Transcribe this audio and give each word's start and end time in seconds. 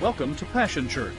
Welcome 0.00 0.34
to 0.36 0.46
Passion 0.46 0.88
Church. 0.88 1.12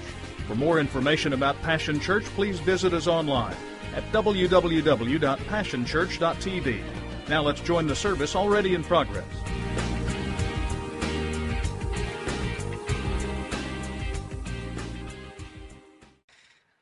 For 0.48 0.56
more 0.56 0.80
information 0.80 1.34
about 1.34 1.62
Passion 1.62 2.00
Church, 2.00 2.26
please 2.26 2.60
visit 2.60 2.96
us 2.96 3.06
online 3.06 3.56
at 3.96 4.04
www.passionchurch.tv. 4.12 6.82
Now 7.30 7.44
let's 7.44 7.62
join 7.62 7.86
the 7.86 7.96
service 7.96 8.36
already 8.36 8.74
in 8.74 8.84
progress. 8.84 9.24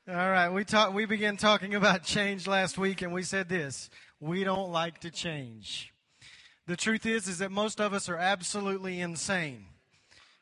All 0.07 0.15
right, 0.15 0.47
we 0.47 0.63
talked 0.63 0.93
we 0.93 1.05
began 1.05 1.35
talking 1.35 1.75
about 1.75 2.03
change 2.03 2.47
last 2.47 2.77
week 2.77 3.01
and 3.01 3.11
we 3.11 3.23
said 3.23 3.49
this, 3.49 3.89
we 4.21 4.45
don't 4.45 4.71
like 4.71 5.01
to 5.01 5.11
change. 5.11 5.93
The 6.65 6.77
truth 6.77 7.05
is 7.05 7.27
is 7.27 7.39
that 7.39 7.51
most 7.51 7.81
of 7.81 7.93
us 7.93 8.07
are 8.07 8.15
absolutely 8.15 9.01
insane. 9.01 9.65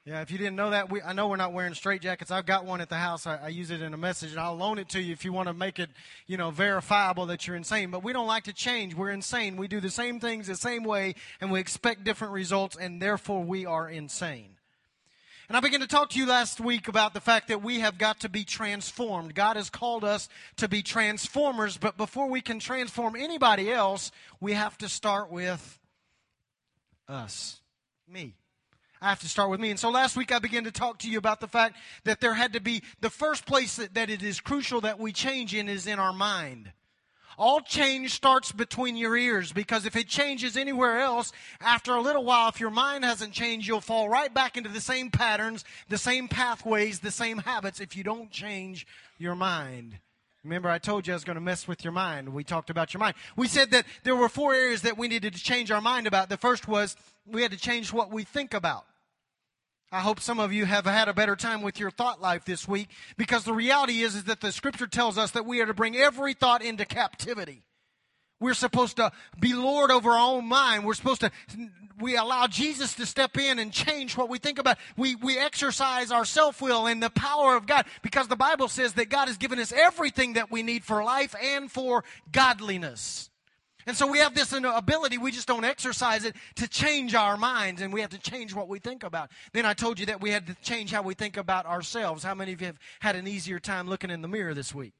Yeah, 0.07 0.21
if 0.21 0.31
you 0.31 0.37
didn't 0.37 0.55
know 0.55 0.69
that, 0.69 0.89
we, 0.89 1.01
I 1.01 1.11
know 1.11 1.27
we're 1.27 1.35
not 1.35 1.51
wearing 1.51 1.73
straight 1.73 2.01
jackets. 2.01 2.31
I've 2.31 2.45
got 2.45 2.63
one 2.63 2.79
at 2.79 2.87
the 2.87 2.95
house. 2.95 3.27
I, 3.27 3.35
I, 3.43 3.47
use 3.49 3.71
it 3.71 3.81
in 3.81 3.93
a 3.93 3.97
message, 3.97 4.31
and 4.31 4.39
I'll 4.39 4.55
loan 4.55 4.77
it 4.77 4.87
to 4.91 5.01
you 5.01 5.11
if 5.11 5.25
you 5.25 5.33
want 5.33 5.49
to 5.49 5.53
make 5.53 5.79
it, 5.79 5.89
you 6.27 6.37
know, 6.37 6.49
verifiable 6.49 7.25
that 7.25 7.45
you're 7.45 7.57
insane. 7.57 7.91
But 7.91 8.05
we 8.05 8.13
don't 8.13 8.25
like 8.25 8.45
to 8.45 8.53
change. 8.53 8.95
We're 8.95 9.09
insane. 9.09 9.57
We 9.57 9.67
do 9.67 9.81
the 9.81 9.89
same 9.89 10.21
things 10.21 10.47
the 10.47 10.55
same 10.55 10.85
way, 10.85 11.15
and 11.41 11.51
we 11.51 11.59
expect 11.59 12.05
different 12.05 12.31
results, 12.31 12.77
and 12.77 13.01
therefore 13.01 13.43
we 13.43 13.65
are 13.65 13.89
insane. 13.89 14.51
And 15.49 15.57
I 15.57 15.59
began 15.59 15.81
to 15.81 15.87
talk 15.87 16.11
to 16.11 16.19
you 16.19 16.25
last 16.25 16.61
week 16.61 16.87
about 16.87 17.13
the 17.13 17.19
fact 17.19 17.49
that 17.49 17.61
we 17.61 17.81
have 17.81 17.97
got 17.97 18.21
to 18.21 18.29
be 18.29 18.45
transformed. 18.45 19.35
God 19.35 19.57
has 19.57 19.69
called 19.69 20.05
us 20.05 20.29
to 20.55 20.69
be 20.69 20.83
transformers, 20.83 21.75
but 21.75 21.97
before 21.97 22.29
we 22.29 22.39
can 22.39 22.59
transform 22.59 23.17
anybody 23.17 23.73
else, 23.73 24.13
we 24.39 24.53
have 24.53 24.77
to 24.77 24.87
start 24.87 25.29
with 25.29 25.77
us, 27.09 27.59
me. 28.07 28.35
I 29.01 29.09
have 29.09 29.19
to 29.19 29.29
start 29.29 29.49
with 29.49 29.59
me. 29.59 29.69
And 29.69 29.79
so 29.79 29.89
last 29.89 30.17
week 30.17 30.31
I 30.31 30.39
began 30.39 30.63
to 30.63 30.71
talk 30.71 30.99
to 30.99 31.09
you 31.09 31.17
about 31.17 31.39
the 31.39 31.47
fact 31.47 31.77
that 32.03 32.19
there 32.19 32.33
had 32.33 32.53
to 32.53 32.59
be 32.59 32.81
the 33.01 33.09
first 33.09 33.45
place 33.45 33.75
that, 33.75 33.93
that 33.93 34.09
it 34.09 34.23
is 34.23 34.39
crucial 34.39 34.81
that 34.81 34.99
we 34.99 35.11
change 35.11 35.53
in 35.53 35.69
is 35.69 35.87
in 35.87 35.99
our 35.99 36.13
mind. 36.13 36.71
All 37.37 37.61
change 37.61 38.13
starts 38.13 38.51
between 38.51 38.97
your 38.97 39.15
ears 39.15 39.51
because 39.51 39.85
if 39.85 39.95
it 39.95 40.07
changes 40.07 40.57
anywhere 40.57 40.99
else, 40.99 41.31
after 41.61 41.93
a 41.93 42.01
little 42.01 42.25
while, 42.25 42.49
if 42.49 42.59
your 42.59 42.71
mind 42.71 43.03
hasn't 43.03 43.31
changed, 43.31 43.67
you'll 43.67 43.79
fall 43.79 44.09
right 44.09 44.33
back 44.33 44.57
into 44.57 44.69
the 44.69 44.81
same 44.81 45.11
patterns, 45.11 45.63
the 45.87 45.99
same 45.99 46.27
pathways, 46.27 46.99
the 46.99 47.11
same 47.11 47.37
habits 47.37 47.79
if 47.79 47.95
you 47.95 48.03
don't 48.03 48.31
change 48.31 48.87
your 49.19 49.35
mind. 49.35 49.99
Remember, 50.47 50.69
I 50.69 50.77
told 50.77 51.05
you 51.05 51.13
I 51.13 51.15
was 51.17 51.25
going 51.25 51.35
to 51.35 51.41
mess 51.41 51.67
with 51.67 51.83
your 51.83 51.91
mind. 51.91 52.29
We 52.29 52.45
talked 52.45 52.69
about 52.69 52.93
your 52.93 52.99
mind. 52.99 53.15
We 53.35 53.49
said 53.49 53.71
that 53.71 53.85
there 54.03 54.15
were 54.15 54.29
four 54.29 54.53
areas 54.53 54.83
that 54.83 54.97
we 54.97 55.09
needed 55.09 55.33
to 55.33 55.43
change 55.43 55.71
our 55.71 55.81
mind 55.81 56.07
about. 56.07 56.29
The 56.29 56.37
first 56.37 56.69
was 56.69 56.95
we 57.25 57.41
had 57.41 57.51
to 57.51 57.57
change 57.57 57.91
what 57.91 58.11
we 58.13 58.23
think 58.23 58.53
about. 58.53 58.85
I 59.91 59.99
hope 59.99 60.21
some 60.21 60.39
of 60.39 60.53
you 60.53 60.65
have 60.65 60.85
had 60.85 61.09
a 61.09 61.13
better 61.13 61.35
time 61.35 61.61
with 61.61 61.81
your 61.81 61.91
thought 61.91 62.21
life 62.21 62.45
this 62.45 62.65
week 62.65 62.89
because 63.17 63.43
the 63.43 63.51
reality 63.51 64.03
is, 64.03 64.15
is 64.15 64.23
that 64.23 64.39
the 64.39 64.53
scripture 64.53 64.87
tells 64.87 65.17
us 65.17 65.31
that 65.31 65.45
we 65.45 65.59
are 65.59 65.65
to 65.65 65.73
bring 65.73 65.97
every 65.97 66.33
thought 66.33 66.61
into 66.61 66.85
captivity. 66.85 67.63
We're 68.39 68.53
supposed 68.53 68.97
to 68.97 69.11
be 69.39 69.53
Lord 69.53 69.91
over 69.91 70.11
our 70.11 70.35
own 70.35 70.45
mind. 70.45 70.85
We're 70.85 70.93
supposed 70.93 71.21
to, 71.21 71.31
we 71.99 72.15
allow 72.15 72.47
Jesus 72.47 72.93
to 72.95 73.05
step 73.05 73.37
in 73.37 73.57
and 73.57 73.71
change 73.71 74.15
what 74.15 74.29
we 74.29 74.37
think 74.37 74.59
about. 74.59 74.77
We, 74.95 75.15
we 75.15 75.37
exercise 75.39 76.11
our 76.11 76.25
self-will 76.25 76.85
and 76.85 77.01
the 77.01 77.09
power 77.09 77.55
of 77.55 77.65
God 77.65 77.85
because 78.03 78.27
the 78.27 78.35
Bible 78.35 78.67
says 78.67 78.93
that 78.93 79.09
God 79.09 79.27
has 79.27 79.37
given 79.37 79.59
us 79.59 79.71
everything 79.71 80.33
that 80.33 80.51
we 80.51 80.61
need 80.61 80.83
for 80.83 81.03
life 81.03 81.33
and 81.41 81.71
for 81.71 82.03
godliness. 82.31 83.29
And 83.87 83.95
so 83.95 84.05
we 84.05 84.19
have 84.19 84.35
this 84.35 84.51
ability, 84.51 85.17
we 85.17 85.31
just 85.31 85.47
don't 85.47 85.63
exercise 85.63 86.25
it 86.25 86.35
to 86.55 86.67
change 86.67 87.15
our 87.15 87.37
minds 87.37 87.81
and 87.81 87.93
we 87.93 88.01
have 88.01 88.09
to 88.09 88.19
change 88.19 88.53
what 88.53 88.67
we 88.67 88.79
think 88.79 89.03
about. 89.03 89.31
Then 89.53 89.65
I 89.65 89.73
told 89.73 89.97
you 89.97 90.07
that 90.07 90.19
we 90.19 90.29
had 90.29 90.45
to 90.47 90.55
change 90.55 90.91
how 90.91 91.01
we 91.01 91.13
think 91.13 91.37
about 91.37 91.65
ourselves. 91.65 92.21
How 92.21 92.35
many 92.35 92.51
of 92.51 92.59
you 92.59 92.67
have 92.67 92.79
had 92.99 93.15
an 93.15 93.27
easier 93.27 93.59
time 93.59 93.87
looking 93.87 94.11
in 94.11 94.21
the 94.21 94.27
mirror 94.27 94.53
this 94.53 94.75
week? 94.75 94.93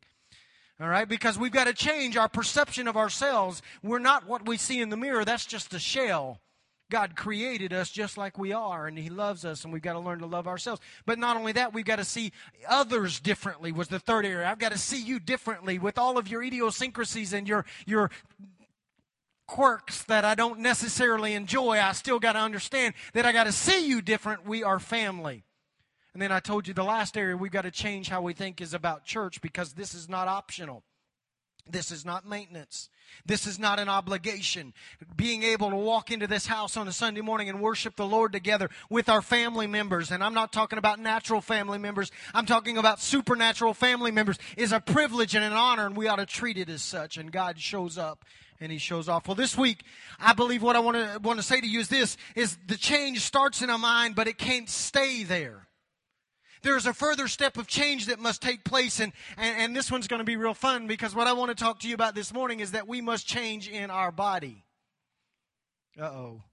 All 0.80 0.88
right, 0.88 1.08
because 1.08 1.40
we've 1.40 1.52
got 1.52 1.66
to 1.66 1.74
change 1.74 2.18
our 2.18 2.30
perception 2.30 2.88
of 2.88 2.96
ourselves. 2.96 3.64
We're 3.82 3.98
not 3.98 4.28
what 4.28 4.48
we 4.48 4.58
see 4.58 4.80
in 4.80 4.90
the 4.90 4.98
mirror, 4.98 5.26
that's 5.26 5.46
just 5.46 5.74
a 5.74 5.80
shell. 5.80 6.40
God 6.90 7.16
created 7.16 7.74
us 7.74 7.90
just 7.90 8.18
like 8.18 8.38
we 8.38 8.54
are, 8.54 8.88
and 8.88 8.98
He 8.98 9.10
loves 9.10 9.44
us, 9.44 9.64
and 9.64 9.74
we've 9.74 9.82
got 9.82 9.94
to 9.94 10.00
learn 10.00 10.20
to 10.20 10.28
love 10.28 10.48
ourselves. 10.48 10.80
But 11.06 11.20
not 11.20 11.36
only 11.36 11.52
that, 11.54 11.74
we've 11.74 11.84
got 11.84 11.98
to 11.98 12.06
see 12.06 12.32
others 12.68 13.20
differently, 13.20 13.72
was 13.72 13.88
the 13.88 14.00
third 14.00 14.26
area. 14.26 14.48
I've 14.48 14.60
got 14.60 14.72
to 14.72 14.78
see 14.78 15.02
you 15.02 15.20
differently 15.20 15.80
with 15.80 15.98
all 15.98 16.18
of 16.18 16.28
your 16.30 16.44
idiosyncrasies 16.44 17.34
and 17.34 17.48
your, 17.48 17.66
your 17.86 18.12
quirks 19.48 20.04
that 20.04 20.26
I 20.26 20.36
don't 20.36 20.60
necessarily 20.60 21.34
enjoy. 21.34 21.80
I 21.80 21.94
still 21.94 22.20
got 22.20 22.34
to 22.34 22.40
understand 22.40 22.94
that 23.14 23.26
I 23.26 23.32
got 23.32 23.46
to 23.46 23.52
see 23.52 23.88
you 23.88 24.02
different. 24.02 24.46
We 24.46 24.64
are 24.64 24.80
family. 24.80 25.44
And 26.18 26.22
then 26.24 26.32
I 26.32 26.40
told 26.40 26.68
you 26.68 26.74
the 26.74 26.84
last 26.84 27.16
area 27.16 27.38
we've 27.38 27.52
got 27.52 27.62
to 27.62 27.70
change 27.70 28.10
how 28.10 28.24
we 28.24 28.34
think 28.34 28.60
is 28.60 28.74
about 28.74 29.06
church 29.06 29.40
because 29.40 29.74
this 29.74 29.94
is 29.94 30.10
not 30.10 30.28
optional. 30.28 30.82
This 31.70 31.92
is 31.92 32.06
not 32.06 32.28
maintenance. 32.28 32.90
This 33.24 33.46
is 33.46 33.60
not 33.60 33.78
an 33.78 33.88
obligation. 33.88 34.74
Being 35.16 35.44
able 35.44 35.70
to 35.70 35.76
walk 35.76 36.10
into 36.10 36.26
this 36.26 36.48
house 36.48 36.76
on 36.76 36.88
a 36.88 36.92
Sunday 36.92 37.22
morning 37.22 37.50
and 37.50 37.62
worship 37.62 37.96
the 37.96 38.08
Lord 38.08 38.34
together 38.34 38.72
with 38.90 39.10
our 39.10 39.22
family 39.22 39.68
members, 39.68 40.10
and 40.10 40.24
I'm 40.24 40.34
not 40.34 40.52
talking 40.52 40.80
about 40.80 41.00
natural 41.00 41.40
family 41.40 41.78
members, 41.78 42.12
I'm 42.34 42.48
talking 42.48 42.80
about 42.80 43.00
supernatural 43.00 43.76
family 43.76 44.10
members, 44.10 44.40
is 44.58 44.72
a 44.72 44.80
privilege 44.80 45.36
and 45.36 45.46
an 45.46 45.54
honor, 45.54 45.86
and 45.86 45.96
we 45.96 46.08
ought 46.08 46.16
to 46.16 46.26
treat 46.26 46.58
it 46.58 46.68
as 46.68 46.82
such. 46.82 47.18
And 47.18 47.32
God 47.32 47.60
shows 47.60 48.00
up 48.00 48.26
and 48.60 48.72
he 48.72 48.80
shows 48.80 49.08
off. 49.08 49.28
Well, 49.28 49.36
this 49.36 49.56
week, 49.56 49.84
I 50.20 50.34
believe 50.34 50.64
what 50.64 50.76
I 50.76 50.80
want 50.80 50.98
to 50.98 51.20
want 51.20 51.38
to 51.38 51.44
say 51.44 51.62
to 51.62 51.68
you 51.68 51.80
is 51.80 51.90
this: 51.90 52.18
is 52.36 52.58
the 52.66 52.76
change 52.76 53.20
starts 53.20 53.62
in 53.62 53.70
our 53.70 53.78
mind, 53.78 54.16
but 54.16 54.28
it 54.28 54.40
can't 54.40 54.68
stay 54.68 55.22
there 55.22 55.67
there's 56.62 56.86
a 56.86 56.94
further 56.94 57.28
step 57.28 57.58
of 57.58 57.68
change 57.68 58.08
that 58.08 58.20
must 58.20 58.42
take 58.42 58.64
place. 58.64 59.00
And, 59.00 59.14
and, 59.38 59.58
and 59.58 59.76
this 59.76 59.92
one's 59.92 60.08
going 60.08 60.20
to 60.20 60.26
be 60.26 60.36
real 60.36 60.54
fun 60.54 60.88
because 60.88 61.16
what 61.16 61.28
I 61.28 61.34
want 61.34 61.50
to 61.50 61.56
talk 61.56 61.80
to 61.80 61.88
you 61.88 61.94
about 61.94 62.16
this 62.16 62.34
morning 62.34 62.60
is 62.60 62.72
that 62.72 62.88
we 62.88 63.02
must 63.02 63.28
change 63.28 63.68
in 63.68 63.90
our 63.90 64.12
body. 64.12 64.66
Uh 66.00 66.06
oh. 66.06 66.44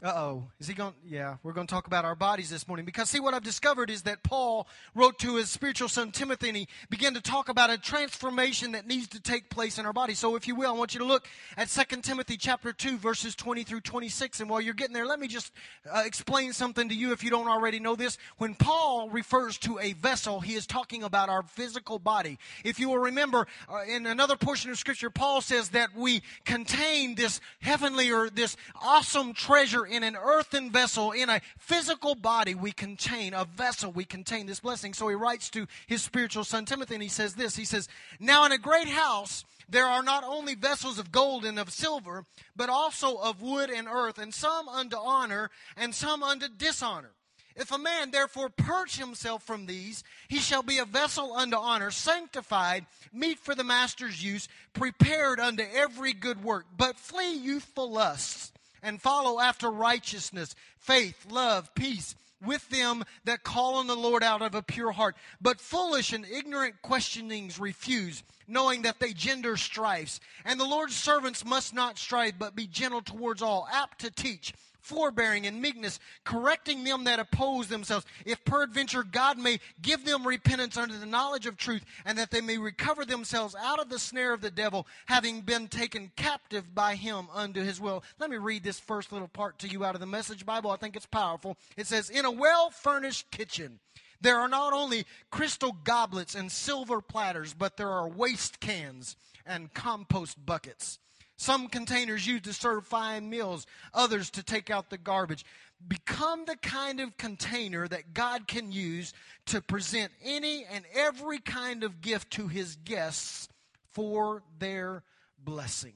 Uh 0.00 0.12
oh. 0.14 0.44
Is 0.60 0.68
he 0.68 0.74
going? 0.74 0.94
Yeah, 1.04 1.38
we're 1.42 1.52
going 1.52 1.66
to 1.66 1.74
talk 1.74 1.88
about 1.88 2.04
our 2.04 2.14
bodies 2.14 2.50
this 2.50 2.68
morning 2.68 2.86
because 2.86 3.10
see 3.10 3.18
what 3.18 3.34
I've 3.34 3.42
discovered 3.42 3.90
is 3.90 4.02
that 4.02 4.22
Paul 4.22 4.68
wrote 4.94 5.18
to 5.18 5.34
his 5.34 5.50
spiritual 5.50 5.88
son 5.88 6.12
Timothy 6.12 6.46
and 6.46 6.56
he 6.56 6.68
began 6.88 7.14
to 7.14 7.20
talk 7.20 7.48
about 7.48 7.68
a 7.70 7.78
transformation 7.78 8.72
that 8.72 8.86
needs 8.86 9.08
to 9.08 9.20
take 9.20 9.50
place 9.50 9.76
in 9.76 9.86
our 9.86 9.92
body. 9.92 10.14
So 10.14 10.36
if 10.36 10.46
you 10.46 10.54
will, 10.54 10.70
I 10.70 10.78
want 10.78 10.94
you 10.94 11.00
to 11.00 11.04
look 11.04 11.26
at 11.56 11.68
2 11.68 11.96
Timothy 12.02 12.36
chapter 12.36 12.72
2 12.72 12.96
verses 12.96 13.34
20 13.34 13.64
through 13.64 13.80
26 13.80 14.38
and 14.38 14.48
while 14.48 14.60
you're 14.60 14.72
getting 14.72 14.94
there, 14.94 15.04
let 15.04 15.18
me 15.18 15.26
just 15.26 15.52
uh, 15.92 16.04
explain 16.06 16.52
something 16.52 16.88
to 16.88 16.94
you 16.94 17.10
if 17.10 17.24
you 17.24 17.30
don't 17.30 17.48
already 17.48 17.80
know 17.80 17.96
this. 17.96 18.18
When 18.36 18.54
Paul 18.54 19.10
refers 19.10 19.58
to 19.58 19.80
a 19.80 19.94
vessel, 19.94 20.38
he 20.38 20.54
is 20.54 20.64
talking 20.64 21.02
about 21.02 21.28
our 21.28 21.42
physical 21.42 21.98
body. 21.98 22.38
If 22.62 22.78
you 22.78 22.88
will 22.88 22.98
remember 22.98 23.48
uh, 23.68 23.82
in 23.88 24.06
another 24.06 24.36
portion 24.36 24.70
of 24.70 24.78
scripture, 24.78 25.10
Paul 25.10 25.40
says 25.40 25.70
that 25.70 25.88
we 25.96 26.22
contain 26.44 27.16
this 27.16 27.40
heavenly 27.60 28.12
or 28.12 28.30
this 28.30 28.56
awesome 28.80 29.32
treasure 29.32 29.87
in 29.88 30.02
an 30.02 30.16
earthen 30.16 30.70
vessel, 30.70 31.12
in 31.12 31.28
a 31.28 31.40
physical 31.58 32.14
body, 32.14 32.54
we 32.54 32.72
contain, 32.72 33.34
a 33.34 33.44
vessel, 33.44 33.90
we 33.90 34.04
contain 34.04 34.46
this 34.46 34.60
blessing. 34.60 34.94
So 34.94 35.08
he 35.08 35.14
writes 35.14 35.50
to 35.50 35.66
his 35.86 36.02
spiritual 36.02 36.44
son 36.44 36.64
Timothy, 36.64 36.94
and 36.94 37.02
he 37.02 37.08
says 37.08 37.34
this 37.34 37.56
He 37.56 37.64
says, 37.64 37.88
Now 38.20 38.44
in 38.44 38.52
a 38.52 38.58
great 38.58 38.88
house, 38.88 39.44
there 39.68 39.86
are 39.86 40.02
not 40.02 40.24
only 40.24 40.54
vessels 40.54 40.98
of 40.98 41.12
gold 41.12 41.44
and 41.44 41.58
of 41.58 41.70
silver, 41.70 42.24
but 42.56 42.70
also 42.70 43.16
of 43.16 43.42
wood 43.42 43.70
and 43.70 43.86
earth, 43.86 44.18
and 44.18 44.32
some 44.32 44.68
unto 44.68 44.96
honor, 44.96 45.50
and 45.76 45.94
some 45.94 46.22
unto 46.22 46.48
dishonor. 46.48 47.10
If 47.58 47.72
a 47.72 47.78
man 47.78 48.12
therefore 48.12 48.50
purge 48.50 48.96
himself 48.96 49.42
from 49.42 49.66
these, 49.66 50.04
he 50.28 50.38
shall 50.38 50.62
be 50.62 50.78
a 50.78 50.84
vessel 50.84 51.32
unto 51.34 51.56
honor, 51.56 51.90
sanctified, 51.90 52.86
meet 53.12 53.40
for 53.40 53.54
the 53.54 53.64
master's 53.64 54.22
use, 54.22 54.48
prepared 54.72 55.40
unto 55.40 55.64
every 55.74 56.12
good 56.12 56.44
work. 56.44 56.66
But 56.76 56.96
flee 56.96 57.34
youthful 57.34 57.90
lusts 57.90 58.52
and 58.82 59.00
follow 59.00 59.40
after 59.40 59.70
righteousness, 59.70 60.54
faith, 60.78 61.26
love, 61.30 61.74
peace 61.74 62.14
with 62.44 62.68
them 62.68 63.04
that 63.24 63.42
call 63.42 63.76
on 63.76 63.86
the 63.86 63.96
Lord 63.96 64.22
out 64.22 64.42
of 64.42 64.54
a 64.54 64.62
pure 64.62 64.92
heart. 64.92 65.16
But 65.40 65.60
foolish 65.60 66.12
and 66.12 66.24
ignorant 66.24 66.82
questionings 66.82 67.58
refuse, 67.58 68.22
knowing 68.46 68.82
that 68.82 69.00
they 69.00 69.12
gender 69.12 69.56
strifes. 69.56 70.20
And 70.44 70.58
the 70.58 70.64
Lord's 70.64 70.96
servants 70.96 71.44
must 71.44 71.74
not 71.74 71.98
strive, 71.98 72.38
but 72.38 72.54
be 72.54 72.66
gentle 72.66 73.02
towards 73.02 73.42
all, 73.42 73.68
apt 73.72 74.00
to 74.00 74.10
teach 74.10 74.54
forbearing 74.80 75.46
and 75.46 75.60
meekness, 75.60 75.98
correcting 76.24 76.84
them 76.84 77.04
that 77.04 77.18
oppose 77.18 77.68
themselves, 77.68 78.06
if 78.24 78.44
peradventure 78.44 79.02
God 79.02 79.38
may 79.38 79.60
give 79.82 80.04
them 80.04 80.26
repentance 80.26 80.76
unto 80.76 80.98
the 80.98 81.06
knowledge 81.06 81.46
of 81.46 81.56
truth, 81.56 81.84
and 82.04 82.18
that 82.18 82.30
they 82.30 82.40
may 82.40 82.58
recover 82.58 83.04
themselves 83.04 83.54
out 83.58 83.80
of 83.80 83.88
the 83.88 83.98
snare 83.98 84.32
of 84.32 84.40
the 84.40 84.50
devil, 84.50 84.86
having 85.06 85.40
been 85.40 85.68
taken 85.68 86.10
captive 86.16 86.74
by 86.74 86.94
him 86.94 87.26
unto 87.34 87.62
his 87.62 87.80
will. 87.80 88.02
Let 88.18 88.30
me 88.30 88.36
read 88.36 88.64
this 88.64 88.80
first 88.80 89.12
little 89.12 89.28
part 89.28 89.58
to 89.60 89.68
you 89.68 89.84
out 89.84 89.94
of 89.94 90.00
the 90.00 90.06
Message 90.06 90.46
Bible. 90.46 90.70
I 90.70 90.76
think 90.76 90.96
it's 90.96 91.06
powerful. 91.06 91.56
It 91.76 91.86
says, 91.86 92.10
In 92.10 92.24
a 92.24 92.30
well 92.30 92.70
furnished 92.70 93.30
kitchen, 93.30 93.80
there 94.20 94.38
are 94.38 94.48
not 94.48 94.72
only 94.72 95.04
crystal 95.30 95.76
goblets 95.84 96.34
and 96.34 96.50
silver 96.50 97.00
platters, 97.00 97.54
but 97.54 97.76
there 97.76 97.90
are 97.90 98.08
waste 98.08 98.60
cans 98.60 99.16
and 99.46 99.72
compost 99.72 100.44
buckets 100.44 100.98
Some 101.38 101.68
containers 101.68 102.26
used 102.26 102.44
to 102.44 102.52
serve 102.52 102.84
fine 102.84 103.30
meals, 103.30 103.64
others 103.94 104.28
to 104.30 104.42
take 104.42 104.70
out 104.70 104.90
the 104.90 104.98
garbage. 104.98 105.44
Become 105.86 106.46
the 106.46 106.56
kind 106.56 106.98
of 106.98 107.16
container 107.16 107.86
that 107.86 108.12
God 108.12 108.48
can 108.48 108.72
use 108.72 109.12
to 109.46 109.62
present 109.62 110.10
any 110.24 110.64
and 110.64 110.84
every 110.92 111.38
kind 111.38 111.84
of 111.84 112.00
gift 112.00 112.32
to 112.32 112.48
his 112.48 112.74
guests 112.84 113.48
for 113.92 114.42
their 114.58 115.04
blessing. 115.42 115.94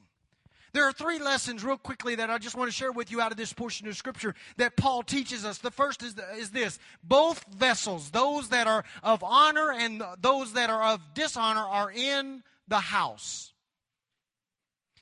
There 0.75 0.85
are 0.85 0.93
three 0.93 1.19
lessons, 1.19 1.65
real 1.65 1.77
quickly, 1.77 2.15
that 2.15 2.31
I 2.31 2.39
just 2.39 2.57
want 2.57 2.71
to 2.71 2.77
share 2.77 2.93
with 2.93 3.11
you 3.11 3.21
out 3.21 3.33
of 3.33 3.37
this 3.37 3.53
portion 3.53 3.89
of 3.89 3.97
Scripture 3.97 4.37
that 4.59 4.77
Paul 4.77 5.03
teaches 5.03 5.45
us. 5.45 5.59
The 5.59 5.73
first 5.73 6.05
is, 6.05 6.15
is 6.39 6.51
this 6.51 6.79
both 7.03 7.45
vessels, 7.53 8.11
those 8.11 8.51
that 8.51 8.69
are 8.69 8.85
of 9.03 9.25
honor 9.25 9.73
and 9.73 10.03
those 10.21 10.53
that 10.53 10.71
are 10.71 10.95
of 10.95 11.15
dishonor, 11.15 11.61
are 11.61 11.91
in 11.91 12.45
the 12.69 12.79
house. 12.79 13.52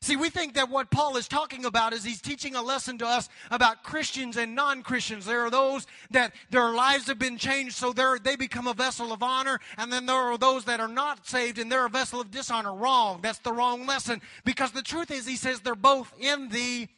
See, 0.03 0.17
we 0.17 0.31
think 0.31 0.55
that 0.55 0.71
what 0.71 0.91
Paul 0.91 1.19
is 1.19 1.29
talking 1.29 1.67
about 1.67 1.93
is 1.93 2.03
he's 2.03 2.23
teaching 2.23 2.57
a 2.57 2.63
lesson 2.63 2.97
to 2.99 3.07
us 3.07 3.29
about 3.51 3.83
Christians 3.83 4.39
and 4.39 4.55
non 4.55 4.83
Christians. 4.83 5.27
There 5.27 5.43
are 5.43 5.51
those 5.51 5.87
that 6.11 6.33
their 6.49 6.71
lives 6.71 7.07
have 7.09 7.19
been 7.19 7.37
changed, 7.37 7.75
so 7.75 7.93
they 7.93 8.37
become 8.37 8.67
a 8.67 8.73
vessel 8.73 9.13
of 9.13 9.23
honor, 9.23 9.61
and 9.77 9.93
then 9.93 10.07
there 10.07 10.17
are 10.17 10.39
those 10.39 10.65
that 10.65 10.81
are 10.81 10.89
not 10.89 11.27
saved 11.27 11.59
and 11.59 11.71
they're 11.71 11.85
a 11.85 11.91
vessel 11.91 12.19
of 12.19 12.31
dishonor. 12.31 12.73
Wrong. 12.73 13.21
That's 13.21 13.41
the 13.41 13.53
wrong 13.53 13.87
lesson. 13.87 14.23
Because 14.45 14.73
the 14.73 14.83
truth 14.83 15.11
is, 15.11 15.27
he 15.27 15.37
says 15.37 15.61
they're 15.61 15.75
both 15.75 16.15
in 16.19 16.49
the 16.49 16.89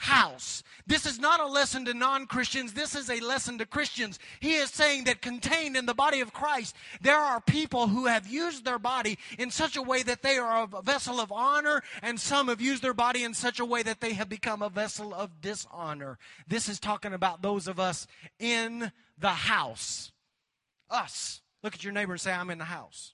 house. 0.00 0.62
This 0.86 1.04
is 1.04 1.20
not 1.20 1.40
a 1.40 1.46
lesson 1.46 1.84
to 1.84 1.92
non 1.92 2.26
Christians. 2.26 2.72
This 2.72 2.94
is 2.94 3.10
a 3.10 3.20
lesson 3.20 3.58
to 3.58 3.66
Christians. 3.66 4.18
He 4.40 4.54
is 4.54 4.70
saying 4.70 5.04
that 5.04 5.20
contained 5.20 5.76
in 5.76 5.84
the 5.84 5.92
body 5.92 6.20
of 6.20 6.32
Christ, 6.32 6.74
there 7.02 7.18
are 7.18 7.38
people 7.42 7.86
who 7.86 8.06
have 8.06 8.26
used 8.26 8.64
their 8.64 8.78
body 8.78 9.18
in 9.38 9.50
such 9.50 9.76
a 9.76 9.82
way 9.82 10.02
that 10.02 10.22
they 10.22 10.38
are 10.38 10.66
a 10.72 10.82
vessel 10.82 11.20
of 11.20 11.30
honor, 11.30 11.82
and 12.00 12.18
some 12.18 12.48
have 12.48 12.62
used 12.62 12.82
their 12.82 12.94
body 12.94 13.22
in 13.22 13.34
such 13.34 13.60
a 13.60 13.64
way 13.64 13.82
that 13.82 14.00
they 14.00 14.14
have 14.14 14.30
become 14.30 14.62
a 14.62 14.70
vessel 14.70 15.12
of 15.12 15.42
dishonor. 15.42 16.18
This 16.48 16.70
is 16.70 16.80
talking 16.80 17.12
about 17.12 17.42
those 17.42 17.68
of 17.68 17.78
us 17.78 18.06
in 18.38 18.90
the 19.18 19.28
house. 19.28 20.12
Us. 20.88 21.42
Look 21.62 21.74
at 21.74 21.84
your 21.84 21.92
neighbor 21.92 22.12
and 22.12 22.20
say, 22.20 22.32
I'm 22.32 22.50
in 22.50 22.58
the 22.58 22.64
house 22.64 23.12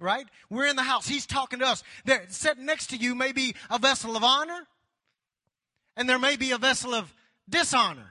right? 0.00 0.26
We're 0.50 0.66
in 0.66 0.76
the 0.76 0.82
house. 0.82 1.06
He's 1.06 1.24
talking 1.24 1.60
to 1.60 1.66
us. 1.66 1.82
There, 2.04 2.24
sitting 2.28 2.66
next 2.66 2.88
to 2.88 2.96
you 2.96 3.14
may 3.14 3.32
be 3.32 3.54
a 3.70 3.78
vessel 3.78 4.16
of 4.16 4.24
honor, 4.24 4.66
and 5.96 6.08
there 6.08 6.18
may 6.18 6.36
be 6.36 6.50
a 6.50 6.58
vessel 6.58 6.94
of 6.94 7.12
dishonor 7.48 8.10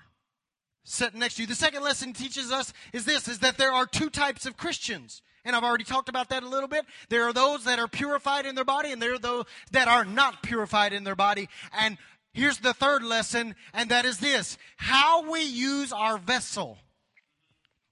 sitting 0.83 1.19
next 1.19 1.35
to 1.35 1.43
you. 1.43 1.47
The 1.47 1.55
second 1.55 1.83
lesson 1.83 2.13
teaches 2.13 2.51
us 2.51 2.73
is 2.91 3.05
this 3.05 3.27
is 3.27 3.39
that 3.39 3.57
there 3.57 3.71
are 3.71 3.85
two 3.85 4.09
types 4.09 4.45
of 4.45 4.57
Christians. 4.57 5.21
And 5.45 5.55
I've 5.55 5.63
already 5.63 5.83
talked 5.83 6.07
about 6.07 6.29
that 6.29 6.43
a 6.43 6.47
little 6.47 6.69
bit. 6.69 6.85
There 7.09 7.23
are 7.23 7.33
those 7.33 7.65
that 7.65 7.79
are 7.79 7.87
purified 7.87 8.45
in 8.45 8.55
their 8.55 8.63
body, 8.63 8.93
and 8.93 9.01
there 9.01 9.15
are 9.15 9.19
those 9.19 9.45
that 9.71 9.89
are 9.89 10.05
not 10.05 10.41
purified 10.41 10.93
in 10.93 11.03
their 11.03 11.17
body. 11.17 11.49
And 11.77 11.97
here's 12.33 12.59
the 12.59 12.73
third 12.73 13.03
lesson, 13.03 13.55
and 13.73 13.89
that 13.89 14.05
is 14.05 14.19
this 14.19 14.57
how 14.77 15.29
we 15.29 15.43
use 15.43 15.91
our 15.91 16.17
vessel 16.17 16.77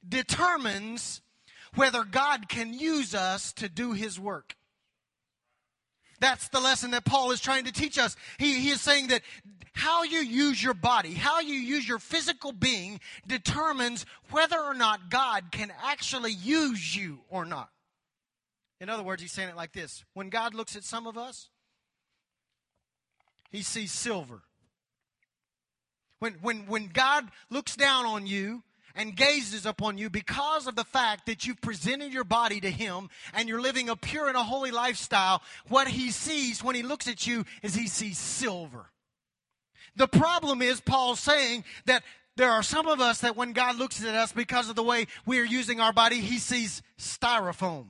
determines 0.08 1.22
whether 1.76 2.04
God 2.04 2.48
can 2.48 2.74
use 2.74 3.14
us 3.14 3.54
to 3.54 3.68
do 3.68 3.92
his 3.92 4.20
work. 4.20 4.56
That's 6.22 6.48
the 6.50 6.60
lesson 6.60 6.92
that 6.92 7.04
Paul 7.04 7.32
is 7.32 7.42
trying 7.42 7.66
to 7.66 7.72
teach 7.72 7.98
us. 7.98 8.16
He, 8.38 8.60
he 8.60 8.70
is 8.70 8.80
saying 8.80 9.08
that 9.08 9.24
how 9.74 10.04
you 10.04 10.20
use 10.20 10.64
your 10.64 10.76
body, 10.76 11.16
how 11.16 11.40
you 11.40 11.56
use 11.56 11.88
your 11.88 11.98
physical 11.98 12.52
being, 12.52 13.00
determines 13.26 14.06
whether 14.30 14.60
or 14.60 14.76
not 14.76 15.10
God 15.10 15.46
can 15.52 15.74
actually 15.84 16.32
use 16.32 16.96
you 16.96 17.20
or 17.30 17.44
not. 17.44 17.70
In 18.80 18.88
other 18.88 19.04
words, 19.04 19.22
he's 19.22 19.32
saying 19.32 19.50
it 19.50 19.56
like 19.56 19.74
this 19.74 20.06
When 20.14 20.30
God 20.30 20.54
looks 20.54 20.76
at 20.76 20.84
some 20.84 21.08
of 21.08 21.18
us, 21.18 21.50
he 23.52 23.64
sees 23.64 23.92
silver. 23.92 24.44
When, 26.20 26.34
when, 26.42 26.68
when 26.68 26.88
God 26.88 27.30
looks 27.50 27.76
down 27.76 28.06
on 28.06 28.28
you, 28.28 28.62
and 28.96 29.16
gazes 29.16 29.66
upon 29.66 29.98
you 29.98 30.10
because 30.10 30.68
of 30.68 30.76
the 30.76 30.84
fact 30.84 31.26
that 31.26 31.46
you've 31.46 31.62
presented 31.62 32.14
your 32.14 32.24
body 32.24 32.60
to 32.62 32.70
Him 32.70 33.10
and 33.34 33.48
you're 33.48 33.62
living 33.62 33.90
a 33.90 33.96
pure 33.96 34.28
and 34.28 34.38
a 34.38 34.44
holy 34.44 34.72
lifestyle, 34.72 35.42
what 35.68 35.88
He 35.88 36.12
sees 36.12 36.64
when 36.64 36.76
He 36.76 36.84
looks 36.84 37.08
at 37.08 37.26
you 37.28 37.46
is 37.62 37.76
He 37.76 37.88
sees 37.88 38.18
silver. 38.18 38.92
The 39.96 40.08
problem 40.08 40.62
is, 40.62 40.80
Paul's 40.80 41.20
saying 41.20 41.66
that 41.86 42.04
there 42.38 42.52
are 42.52 42.64
some 42.64 42.88
of 42.88 43.02
us 43.02 43.20
that 43.20 43.36
when 43.36 43.54
God 43.54 43.76
looks 43.76 44.04
at 44.04 44.16
us 44.16 44.32
because 44.32 44.70
of 44.70 44.76
the 44.76 44.84
way 44.84 45.08
we 45.26 45.40
are 45.40 45.46
using 45.46 45.80
our 45.80 45.94
body, 45.94 46.22
he 46.22 46.38
sees 46.38 46.82
styrofoam. 46.98 47.88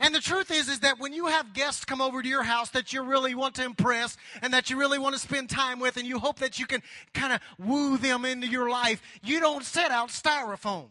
And 0.00 0.14
the 0.14 0.20
truth 0.20 0.50
is, 0.50 0.68
is 0.68 0.80
that 0.80 0.98
when 0.98 1.12
you 1.12 1.26
have 1.26 1.54
guests 1.54 1.84
come 1.84 2.00
over 2.00 2.22
to 2.22 2.28
your 2.28 2.42
house 2.42 2.70
that 2.70 2.92
you 2.92 3.02
really 3.02 3.34
want 3.34 3.54
to 3.56 3.64
impress 3.64 4.16
and 4.42 4.52
that 4.52 4.70
you 4.70 4.78
really 4.78 4.98
want 4.98 5.14
to 5.14 5.20
spend 5.20 5.50
time 5.50 5.78
with 5.78 5.96
and 5.96 6.06
you 6.06 6.18
hope 6.18 6.38
that 6.40 6.58
you 6.58 6.66
can 6.66 6.82
kind 7.12 7.32
of 7.32 7.40
woo 7.58 7.96
them 7.96 8.24
into 8.24 8.46
your 8.46 8.68
life, 8.68 9.00
you 9.22 9.40
don't 9.40 9.64
set 9.64 9.90
out 9.90 10.08
styrofoam. 10.08 10.88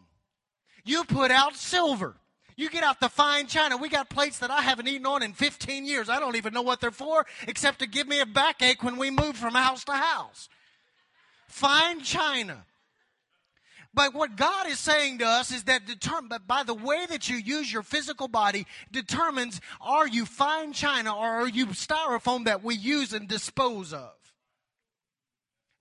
You 0.85 1.03
put 1.03 1.31
out 1.31 1.55
silver. 1.55 2.15
You 2.55 2.69
get 2.69 2.83
out 2.83 3.00
the 3.00 3.09
fine 3.09 3.47
china. 3.47 3.77
We 3.77 3.89
got 3.89 4.09
plates 4.09 4.39
that 4.39 4.51
I 4.51 4.61
haven't 4.61 4.88
eaten 4.88 5.05
on 5.05 5.23
in 5.23 5.33
15 5.33 5.85
years. 5.85 6.07
I 6.07 6.19
don't 6.19 6.35
even 6.35 6.53
know 6.53 6.61
what 6.61 6.81
they're 6.81 6.91
for, 6.91 7.25
except 7.47 7.79
to 7.79 7.88
give 7.88 8.07
me 8.07 8.19
a 8.19 8.25
backache 8.25 8.83
when 8.83 8.97
we 8.97 9.09
move 9.09 9.35
from 9.35 9.55
house 9.55 9.83
to 9.85 9.94
house. 9.94 10.50
Fine 11.47 12.01
china. 12.01 12.65
But 13.94 14.13
what 14.13 14.36
God 14.36 14.68
is 14.68 14.80
saying 14.80 15.19
to 15.19 15.25
us 15.25 15.51
is 15.51 15.63
that 15.66 15.86
determine, 15.86 16.28
but 16.28 16.48
by 16.48 16.63
the 16.63 16.74
way 16.74 17.06
that 17.10 17.30
you 17.30 17.38
use 17.38 17.72
your 17.72 17.84
physical 17.84 18.28
body 18.28 18.66
determines 18.92 19.62
are 19.80 20.07
you 20.07 20.25
fine 20.25 20.74
china 20.74 21.16
or 21.16 21.25
are 21.25 21.48
you 21.48 21.68
styrofoam 21.68 22.45
that 22.45 22.63
we 22.63 22.75
use 22.75 23.13
and 23.13 23.28
dispose 23.28 23.94
of? 23.94 24.13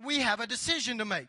We 0.05 0.19
have 0.19 0.41
a 0.41 0.47
decision 0.47 0.99
to 0.99 1.05
make. 1.05 1.29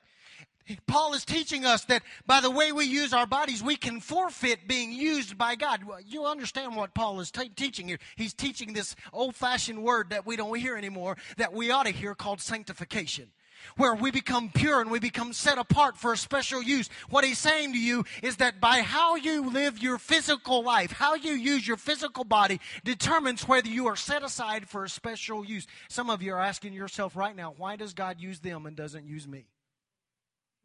Paul 0.88 1.14
is 1.14 1.26
teaching 1.26 1.66
us 1.66 1.84
that 1.86 2.04
by 2.26 2.40
the 2.40 2.50
way 2.50 2.72
we 2.72 2.86
use 2.86 3.14
our 3.14 3.28
bodies, 3.28 3.62
we 3.62 3.76
can 3.76 4.00
forfeit 4.00 4.68
being 4.68 4.94
used 4.94 5.38
by 5.38 5.56
God. 5.56 5.82
You 6.06 6.26
understand 6.26 6.76
what 6.76 6.94
Paul 6.94 7.20
is 7.20 7.32
t- 7.32 7.50
teaching 7.50 7.88
here. 7.88 8.00
He's 8.16 8.34
teaching 8.34 8.74
this 8.74 8.96
old 9.12 9.36
fashioned 9.36 9.84
word 9.84 10.12
that 10.12 10.26
we 10.26 10.38
don't 10.38 10.58
hear 10.58 10.78
anymore, 10.78 11.18
that 11.38 11.54
we 11.54 11.72
ought 11.72 11.84
to 11.86 11.92
hear 11.92 12.16
called 12.16 12.40
sanctification. 12.40 13.32
Where 13.78 13.96
we 13.96 14.12
become 14.12 14.50
pure 14.50 14.82
and 14.82 14.92
we 14.92 15.00
become 15.00 15.34
set 15.34 15.58
apart 15.58 15.98
for 15.98 16.14
a 16.14 16.18
special 16.18 16.62
use. 16.62 16.90
What 17.10 17.24
he's 17.24 17.40
saying 17.40 17.74
to 17.74 17.80
you 17.80 18.06
is 18.22 18.38
that 18.38 18.60
by 18.60 18.82
how 18.82 19.16
you 19.16 19.50
live 19.50 19.82
your 19.82 19.98
physical 19.98 20.64
life, 20.64 20.92
how 20.92 21.16
you 21.16 21.34
use 21.34 21.68
your 21.68 21.78
physical 21.78 22.24
body, 22.24 22.60
determines 22.84 23.48
whether 23.48 23.70
you 23.70 23.88
are 23.88 23.96
set 23.96 24.24
aside 24.24 24.70
for 24.70 24.84
a 24.84 24.90
special 24.90 25.46
use. 25.46 25.68
Some 25.90 26.10
of 26.10 26.22
you 26.22 26.34
are 26.34 26.42
asking 26.42 26.74
yourself 26.74 27.16
right 27.16 27.36
now, 27.36 27.54
why 27.58 27.76
does 27.76 27.94
God 27.94 28.20
use 28.20 28.40
them 28.40 28.66
and 28.66 28.76
doesn't 28.76 29.06
use 29.06 29.28
me? 29.28 29.46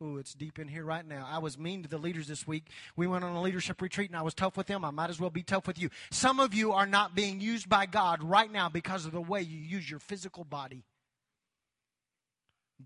Ooh, 0.00 0.16
it's 0.18 0.32
deep 0.32 0.60
in 0.60 0.68
here 0.68 0.84
right 0.84 1.04
now. 1.04 1.26
I 1.28 1.38
was 1.38 1.58
mean 1.58 1.82
to 1.82 1.88
the 1.88 1.98
leaders 1.98 2.28
this 2.28 2.46
week. 2.46 2.68
We 2.94 3.08
went 3.08 3.24
on 3.24 3.34
a 3.34 3.42
leadership 3.42 3.82
retreat 3.82 4.10
and 4.10 4.16
I 4.16 4.22
was 4.22 4.32
tough 4.32 4.56
with 4.56 4.68
them. 4.68 4.84
I 4.84 4.90
might 4.90 5.10
as 5.10 5.18
well 5.18 5.30
be 5.30 5.42
tough 5.42 5.66
with 5.66 5.76
you. 5.76 5.90
Some 6.12 6.38
of 6.38 6.54
you 6.54 6.72
are 6.72 6.86
not 6.86 7.16
being 7.16 7.40
used 7.40 7.68
by 7.68 7.86
God 7.86 8.22
right 8.22 8.50
now 8.50 8.68
because 8.68 9.06
of 9.06 9.12
the 9.12 9.20
way 9.20 9.42
you 9.42 9.58
use 9.58 9.90
your 9.90 9.98
physical 9.98 10.44
body. 10.44 10.84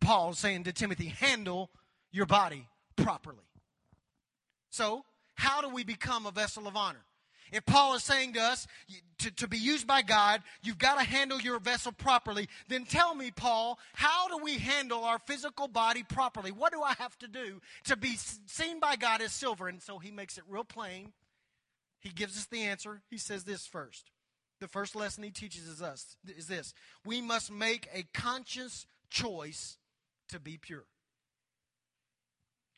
Paul 0.00 0.32
saying 0.34 0.64
to 0.64 0.72
Timothy, 0.72 1.06
handle 1.06 1.70
your 2.10 2.26
body 2.26 2.68
properly. 2.96 3.44
So, 4.70 5.04
how 5.34 5.60
do 5.60 5.68
we 5.68 5.84
become 5.84 6.26
a 6.26 6.30
vessel 6.30 6.66
of 6.66 6.76
honor? 6.76 7.04
If 7.52 7.66
Paul 7.66 7.94
is 7.94 8.02
saying 8.02 8.32
to 8.32 8.40
us 8.40 8.66
to, 9.18 9.30
to 9.32 9.46
be 9.46 9.58
used 9.58 9.86
by 9.86 10.00
God, 10.00 10.42
you've 10.62 10.78
got 10.78 10.98
to 10.98 11.04
handle 11.04 11.38
your 11.38 11.58
vessel 11.58 11.92
properly, 11.92 12.48
then 12.68 12.86
tell 12.86 13.14
me, 13.14 13.30
Paul, 13.30 13.78
how 13.92 14.28
do 14.28 14.42
we 14.42 14.56
handle 14.56 15.04
our 15.04 15.18
physical 15.18 15.68
body 15.68 16.02
properly? 16.02 16.50
What 16.50 16.72
do 16.72 16.80
I 16.80 16.94
have 16.94 17.18
to 17.18 17.28
do 17.28 17.60
to 17.84 17.96
be 17.96 18.16
seen 18.46 18.80
by 18.80 18.96
God 18.96 19.20
as 19.20 19.32
silver? 19.32 19.68
And 19.68 19.82
so 19.82 19.98
he 19.98 20.10
makes 20.10 20.38
it 20.38 20.44
real 20.48 20.64
plain. 20.64 21.12
He 22.00 22.08
gives 22.08 22.38
us 22.38 22.46
the 22.46 22.62
answer. 22.62 23.02
He 23.10 23.18
says 23.18 23.44
this 23.44 23.66
first. 23.66 24.10
The 24.60 24.68
first 24.68 24.96
lesson 24.96 25.22
he 25.22 25.30
teaches 25.30 25.82
us 25.82 26.16
is 26.36 26.46
this. 26.46 26.72
We 27.04 27.20
must 27.20 27.52
make 27.52 27.86
a 27.92 28.04
conscious 28.14 28.86
choice 29.10 29.76
to 30.28 30.40
be 30.40 30.58
pure. 30.58 30.84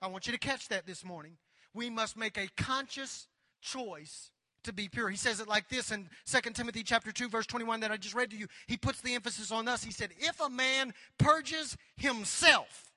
I 0.03 0.09
want 0.09 0.27
you 0.27 0.33
to 0.33 0.39
catch 0.39 0.69
that 0.69 0.87
this 0.87 1.05
morning. 1.05 1.37
We 1.73 1.91
must 1.91 2.17
make 2.17 2.37
a 2.37 2.49
conscious 2.57 3.27
choice 3.61 4.31
to 4.65 4.73
be 4.73 4.89
pure. 4.89 5.09
He 5.09 5.17
says 5.17 5.41
it 5.41 5.49
like 5.49 5.69
this 5.69 5.91
in 5.91 6.09
2 6.27 6.51
Timothy 6.53 6.83
chapter 6.83 7.13
2 7.13 7.29
verse 7.29 7.47
21 7.47 7.81
that 7.81 7.91
I 7.91 7.97
just 7.97 8.15
read 8.15 8.31
to 8.31 8.37
you. 8.37 8.47
He 8.67 8.77
puts 8.77 9.01
the 9.01 9.15
emphasis 9.15 9.51
on 9.51 9.69
us. 9.69 9.85
He 9.85 9.93
said, 9.93 10.13
"If 10.19 10.41
a 10.41 10.49
man 10.49 10.93
purges 11.19 11.77
himself." 11.97 12.91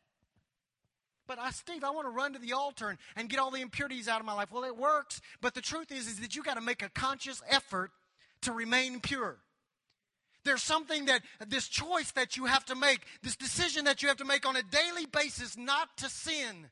But 1.28 1.40
I, 1.40 1.52
Steve, 1.52 1.84
I 1.84 1.90
want 1.90 2.08
to 2.08 2.12
run 2.12 2.34
to 2.34 2.40
the 2.40 2.54
altar 2.54 2.90
and, 2.90 2.98
and 3.18 3.30
get 3.30 3.38
all 3.38 3.52
the 3.52 3.62
impurities 3.62 4.08
out 4.08 4.22
of 4.22 4.26
my 4.26 4.34
life. 4.34 4.50
Well, 4.50 4.64
it 4.64 4.78
works, 4.78 5.20
but 5.42 5.54
the 5.54 5.62
truth 5.62 5.92
is, 5.92 6.08
is 6.08 6.22
that 6.22 6.36
you 6.38 6.44
got 6.44 6.54
to 6.54 6.62
make 6.62 6.82
a 6.82 6.90
conscious 6.90 7.42
effort 7.50 7.92
to 8.42 8.54
remain 8.54 9.02
pure. 9.02 9.38
There's 10.48 10.64
something 10.64 11.06
that, 11.08 11.24
this 11.46 11.68
choice 11.68 12.12
that 12.12 12.38
you 12.38 12.46
have 12.46 12.64
to 12.68 12.76
make, 12.76 13.02
this 13.22 13.36
decision 13.36 13.84
that 13.84 14.02
you 14.02 14.08
have 14.08 14.16
to 14.18 14.26
make 14.26 14.48
on 14.48 14.56
a 14.56 14.64
daily 14.64 15.06
basis 15.06 15.58
not 15.58 15.90
to 15.98 16.08
sin. 16.08 16.70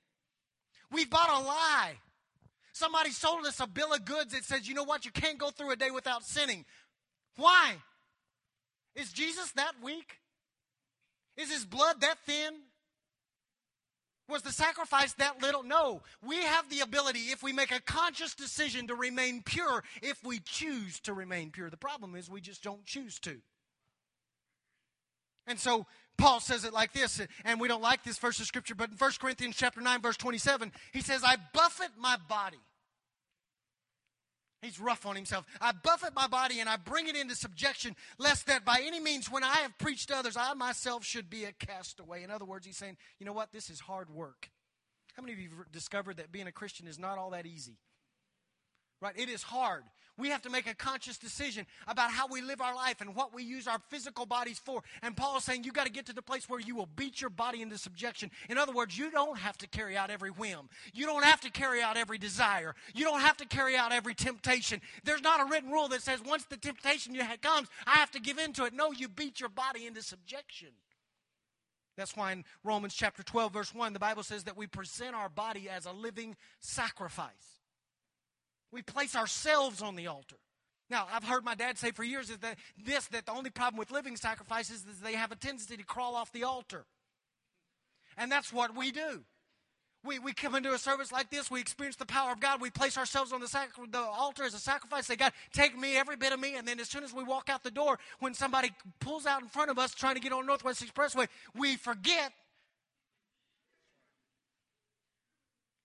We've 0.89 1.09
bought 1.09 1.29
a 1.29 1.45
lie. 1.45 1.95
Somebody 2.71 3.11
sold 3.11 3.45
us 3.45 3.59
a 3.59 3.67
bill 3.67 3.91
of 3.91 4.05
goods 4.05 4.31
that 4.31 4.45
says, 4.45 4.65
you 4.65 4.75
know 4.75 4.85
what, 4.85 5.03
you 5.03 5.11
can't 5.11 5.37
go 5.37 5.49
through 5.49 5.71
a 5.71 5.75
day 5.75 5.91
without 5.91 6.23
sinning. 6.23 6.63
Why? 7.35 7.75
Is 8.95 9.11
Jesus 9.11 9.51
that 9.57 9.73
weak? 9.83 10.19
Is 11.35 11.51
his 11.51 11.65
blood 11.65 11.99
that 11.99 12.17
thin? 12.25 12.53
Was 14.29 14.41
the 14.41 14.53
sacrifice 14.53 15.11
that 15.15 15.41
little? 15.41 15.63
No. 15.63 16.01
We 16.25 16.37
have 16.37 16.69
the 16.69 16.79
ability, 16.79 17.19
if 17.31 17.43
we 17.43 17.51
make 17.51 17.71
a 17.71 17.81
conscious 17.81 18.35
decision, 18.35 18.87
to 18.87 18.95
remain 18.95 19.43
pure 19.43 19.83
if 20.01 20.23
we 20.23 20.39
choose 20.39 21.01
to 21.01 21.13
remain 21.13 21.51
pure. 21.51 21.69
The 21.69 21.75
problem 21.75 22.15
is 22.15 22.29
we 22.29 22.39
just 22.39 22.63
don't 22.63 22.85
choose 22.85 23.19
to. 23.19 23.41
And 25.47 25.59
so 25.59 25.85
Paul 26.17 26.39
says 26.39 26.63
it 26.65 26.73
like 26.73 26.93
this, 26.93 27.21
and 27.43 27.59
we 27.59 27.67
don't 27.67 27.81
like 27.81 28.03
this 28.03 28.17
verse 28.17 28.39
of 28.39 28.45
scripture, 28.45 28.75
but 28.75 28.89
in 28.89 28.97
1 28.97 29.11
Corinthians 29.19 29.55
chapter 29.55 29.81
9, 29.81 30.01
verse 30.01 30.17
27, 30.17 30.71
he 30.93 31.01
says, 31.01 31.21
I 31.23 31.37
buffet 31.53 31.89
my 31.97 32.17
body 32.27 32.57
He's 34.65 34.79
rough 34.79 35.05
on 35.05 35.15
himself. 35.15 35.45
I 35.61 35.71
buffet 35.71 36.15
my 36.15 36.27
body 36.27 36.59
and 36.59 36.67
I 36.67 36.77
bring 36.77 37.07
it 37.07 37.15
into 37.15 37.35
subjection, 37.35 37.95
lest 38.17 38.47
that 38.47 38.65
by 38.65 38.81
any 38.83 38.99
means, 38.99 39.31
when 39.31 39.43
I 39.43 39.57
have 39.57 39.77
preached 39.77 40.09
to 40.09 40.15
others, 40.15 40.35
I 40.35 40.53
myself 40.55 41.05
should 41.05 41.29
be 41.29 41.45
a 41.45 41.51
castaway. 41.51 42.23
In 42.23 42.31
other 42.31 42.45
words, 42.45 42.65
he's 42.65 42.77
saying, 42.77 42.97
you 43.19 43.25
know 43.25 43.33
what? 43.33 43.51
This 43.51 43.69
is 43.69 43.79
hard 43.79 44.09
work. 44.09 44.49
How 45.13 45.21
many 45.21 45.33
of 45.33 45.39
you 45.39 45.49
have 45.49 45.71
discovered 45.71 46.17
that 46.17 46.31
being 46.31 46.47
a 46.47 46.51
Christian 46.51 46.87
is 46.87 46.97
not 46.97 47.17
all 47.17 47.29
that 47.29 47.45
easy? 47.45 47.77
Right? 49.01 49.17
It 49.17 49.29
is 49.29 49.43
hard. 49.43 49.83
We 50.17 50.29
have 50.29 50.41
to 50.43 50.49
make 50.49 50.67
a 50.67 50.73
conscious 50.73 51.17
decision 51.17 51.65
about 51.87 52.11
how 52.11 52.27
we 52.27 52.41
live 52.41 52.61
our 52.61 52.73
life 52.73 53.01
and 53.01 53.15
what 53.15 53.33
we 53.33 53.43
use 53.43 53.67
our 53.67 53.79
physical 53.89 54.25
bodies 54.25 54.59
for. 54.59 54.81
And 55.01 55.15
Paul 55.15 55.37
is 55.37 55.43
saying 55.43 55.65
you 55.65 55.73
got 55.73 55.87
to 55.87 55.91
get 55.91 56.05
to 56.05 56.13
the 56.13 56.21
place 56.21 56.47
where 56.47 56.59
you 56.59 56.75
will 56.75 56.87
beat 56.95 57.19
your 57.19 57.29
body 57.29 57.61
into 57.61 57.77
subjection. 57.77 58.31
In 58.49 58.57
other 58.57 58.71
words, 58.71 58.97
you 58.97 59.11
don't 59.11 59.37
have 59.37 59.57
to 59.57 59.67
carry 59.67 59.97
out 59.97 60.09
every 60.09 60.31
whim. 60.31 60.69
You 60.93 61.05
don't 61.05 61.25
have 61.25 61.41
to 61.41 61.51
carry 61.51 61.81
out 61.81 61.97
every 61.97 62.17
desire. 62.17 62.75
You 62.93 63.03
don't 63.03 63.19
have 63.19 63.37
to 63.37 63.45
carry 63.45 63.75
out 63.75 63.91
every 63.91 64.15
temptation. 64.15 64.79
There's 65.03 65.21
not 65.21 65.41
a 65.41 65.45
written 65.45 65.71
rule 65.71 65.89
that 65.89 66.01
says 66.01 66.21
once 66.25 66.45
the 66.45 66.57
temptation 66.57 67.15
comes, 67.41 67.67
I 67.85 67.95
have 67.95 68.11
to 68.11 68.21
give 68.21 68.37
in 68.37 68.53
to 68.53 68.65
it. 68.65 68.73
No, 68.73 68.91
you 68.91 69.09
beat 69.09 69.39
your 69.39 69.49
body 69.49 69.85
into 69.85 70.01
subjection. 70.01 70.69
That's 71.97 72.15
why 72.15 72.33
in 72.33 72.43
Romans 72.63 72.93
chapter 72.93 73.23
12, 73.23 73.53
verse 73.53 73.73
1, 73.73 73.93
the 73.93 73.99
Bible 73.99 74.23
says 74.23 74.43
that 74.45 74.57
we 74.57 74.67
present 74.67 75.15
our 75.15 75.29
body 75.29 75.69
as 75.69 75.85
a 75.85 75.91
living 75.91 76.35
sacrifice. 76.59 77.54
We 78.75 78.81
place 78.81 79.15
ourselves 79.15 79.81
on 79.81 79.95
the 79.95 80.07
altar. 80.07 80.35
Now, 80.89 81.07
I've 81.09 81.23
heard 81.23 81.45
my 81.45 81.55
dad 81.55 81.77
say 81.77 81.91
for 81.91 82.03
years 82.03 82.29
is 82.29 82.39
that 82.39 82.57
this 82.85 83.07
that 83.07 83.25
the 83.25 83.31
only 83.31 83.49
problem 83.49 83.79
with 83.79 83.89
living 83.89 84.17
sacrifices 84.17 84.83
is 84.83 84.99
they 84.99 85.13
have 85.13 85.31
a 85.31 85.37
tendency 85.37 85.77
to 85.77 85.83
crawl 85.85 86.13
off 86.13 86.29
the 86.33 86.43
altar. 86.43 86.83
And 88.17 88.29
that's 88.29 88.51
what 88.51 88.75
we 88.75 88.91
do. 88.91 89.23
We, 90.03 90.19
we 90.19 90.33
come 90.33 90.55
into 90.55 90.73
a 90.73 90.77
service 90.77 91.09
like 91.09 91.29
this, 91.29 91.49
we 91.49 91.61
experience 91.61 91.95
the 91.95 92.05
power 92.05 92.33
of 92.33 92.41
God, 92.41 92.59
we 92.59 92.69
place 92.69 92.97
ourselves 92.97 93.31
on 93.31 93.39
the, 93.39 93.47
sac- 93.47 93.69
the 93.91 93.97
altar 93.97 94.43
as 94.43 94.53
a 94.53 94.59
sacrifice, 94.59 95.07
say, 95.07 95.15
God, 95.15 95.31
take 95.53 95.77
me, 95.79 95.95
every 95.95 96.17
bit 96.17 96.33
of 96.33 96.39
me, 96.41 96.55
and 96.55 96.67
then 96.67 96.81
as 96.81 96.89
soon 96.89 97.05
as 97.05 97.13
we 97.13 97.23
walk 97.23 97.47
out 97.47 97.63
the 97.63 97.71
door, 97.71 97.97
when 98.19 98.33
somebody 98.33 98.71
pulls 98.99 99.25
out 99.25 99.41
in 99.41 99.47
front 99.47 99.71
of 99.71 99.79
us 99.79 99.95
trying 99.95 100.15
to 100.15 100.21
get 100.21 100.33
on 100.33 100.45
Northwest 100.45 100.85
Expressway, 100.85 101.27
we 101.57 101.77
forget 101.77 102.33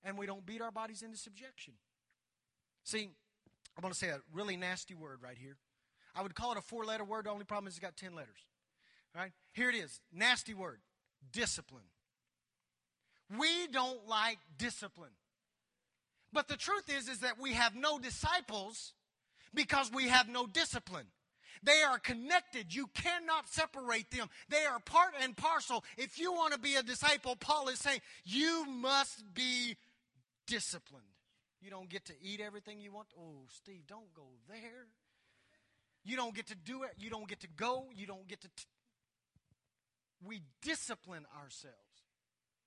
and 0.02 0.18
we 0.18 0.26
don't 0.26 0.44
beat 0.44 0.60
our 0.60 0.72
bodies 0.72 1.02
into 1.02 1.16
subjection. 1.16 1.74
See, 2.84 3.08
I'm 3.76 3.82
going 3.82 3.92
to 3.92 3.98
say 3.98 4.08
a 4.08 4.20
really 4.32 4.56
nasty 4.56 4.94
word 4.94 5.18
right 5.22 5.38
here. 5.38 5.56
I 6.14 6.22
would 6.22 6.34
call 6.34 6.52
it 6.52 6.58
a 6.58 6.62
four 6.62 6.84
letter 6.84 7.04
word. 7.04 7.26
The 7.26 7.30
only 7.30 7.44
problem 7.44 7.68
is 7.68 7.74
it's 7.74 7.80
got 7.80 7.96
10 7.96 8.14
letters. 8.14 8.46
All 9.14 9.22
right? 9.22 9.32
Here 9.52 9.68
it 9.68 9.76
is. 9.76 10.00
Nasty 10.12 10.54
word. 10.54 10.80
Discipline. 11.32 11.84
We 13.38 13.68
don't 13.68 14.08
like 14.08 14.38
discipline. 14.58 15.10
But 16.32 16.48
the 16.48 16.56
truth 16.56 16.88
is, 16.88 17.08
is 17.08 17.20
that 17.20 17.40
we 17.40 17.54
have 17.54 17.74
no 17.74 17.98
disciples 17.98 18.92
because 19.54 19.90
we 19.92 20.08
have 20.08 20.28
no 20.28 20.46
discipline. 20.46 21.06
They 21.62 21.82
are 21.82 21.98
connected. 21.98 22.74
You 22.74 22.88
cannot 22.94 23.48
separate 23.48 24.10
them. 24.10 24.28
They 24.48 24.64
are 24.64 24.78
part 24.80 25.12
and 25.22 25.36
parcel. 25.36 25.84
If 25.98 26.18
you 26.18 26.32
want 26.32 26.54
to 26.54 26.58
be 26.58 26.76
a 26.76 26.82
disciple, 26.82 27.36
Paul 27.36 27.68
is 27.68 27.78
saying 27.78 28.00
you 28.24 28.64
must 28.66 29.22
be 29.34 29.76
disciplined. 30.46 31.04
You 31.60 31.70
don't 31.70 31.88
get 31.88 32.06
to 32.06 32.14
eat 32.22 32.40
everything 32.40 32.80
you 32.80 32.92
want. 32.92 33.08
Oh, 33.18 33.44
Steve, 33.48 33.82
don't 33.86 34.12
go 34.14 34.26
there. 34.48 34.86
You 36.04 36.16
don't 36.16 36.34
get 36.34 36.46
to 36.48 36.54
do 36.54 36.84
it. 36.84 36.92
You 36.98 37.10
don't 37.10 37.28
get 37.28 37.40
to 37.40 37.48
go. 37.48 37.86
You 37.94 38.06
don't 38.06 38.26
get 38.26 38.40
to. 38.40 38.48
T- 38.48 38.64
we 40.26 40.42
discipline 40.62 41.26
ourselves. 41.42 41.76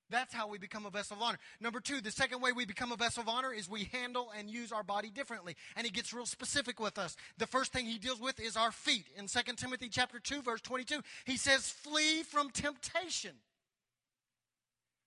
That's 0.09 0.33
how 0.33 0.47
we 0.47 0.59
become 0.59 0.85
a 0.85 0.91
vessel 0.91 1.17
of 1.17 1.23
honor. 1.23 1.39
Number 1.59 1.79
two, 1.79 1.99
the 1.99 2.11
second 2.11 2.41
way 2.41 2.51
we 2.51 2.65
become 2.65 2.91
a 2.91 2.95
vessel 2.95 3.21
of 3.23 3.29
honor 3.29 3.51
is 3.51 3.67
we 3.67 3.85
handle 3.85 4.31
and 4.37 4.49
use 4.49 4.71
our 4.71 4.83
body 4.83 5.09
differently. 5.09 5.55
And 5.75 5.85
he 5.85 5.91
gets 5.91 6.13
real 6.13 6.27
specific 6.27 6.79
with 6.79 6.99
us. 6.99 7.15
The 7.37 7.47
first 7.47 7.73
thing 7.73 7.85
he 7.85 7.97
deals 7.97 8.19
with 8.19 8.39
is 8.39 8.55
our 8.55 8.71
feet. 8.71 9.07
In 9.17 9.27
2 9.27 9.39
Timothy 9.55 9.89
chapter 9.89 10.19
2, 10.19 10.43
verse 10.43 10.61
22, 10.61 11.01
he 11.25 11.37
says, 11.37 11.69
flee 11.69 12.21
from 12.21 12.51
temptation. 12.51 13.37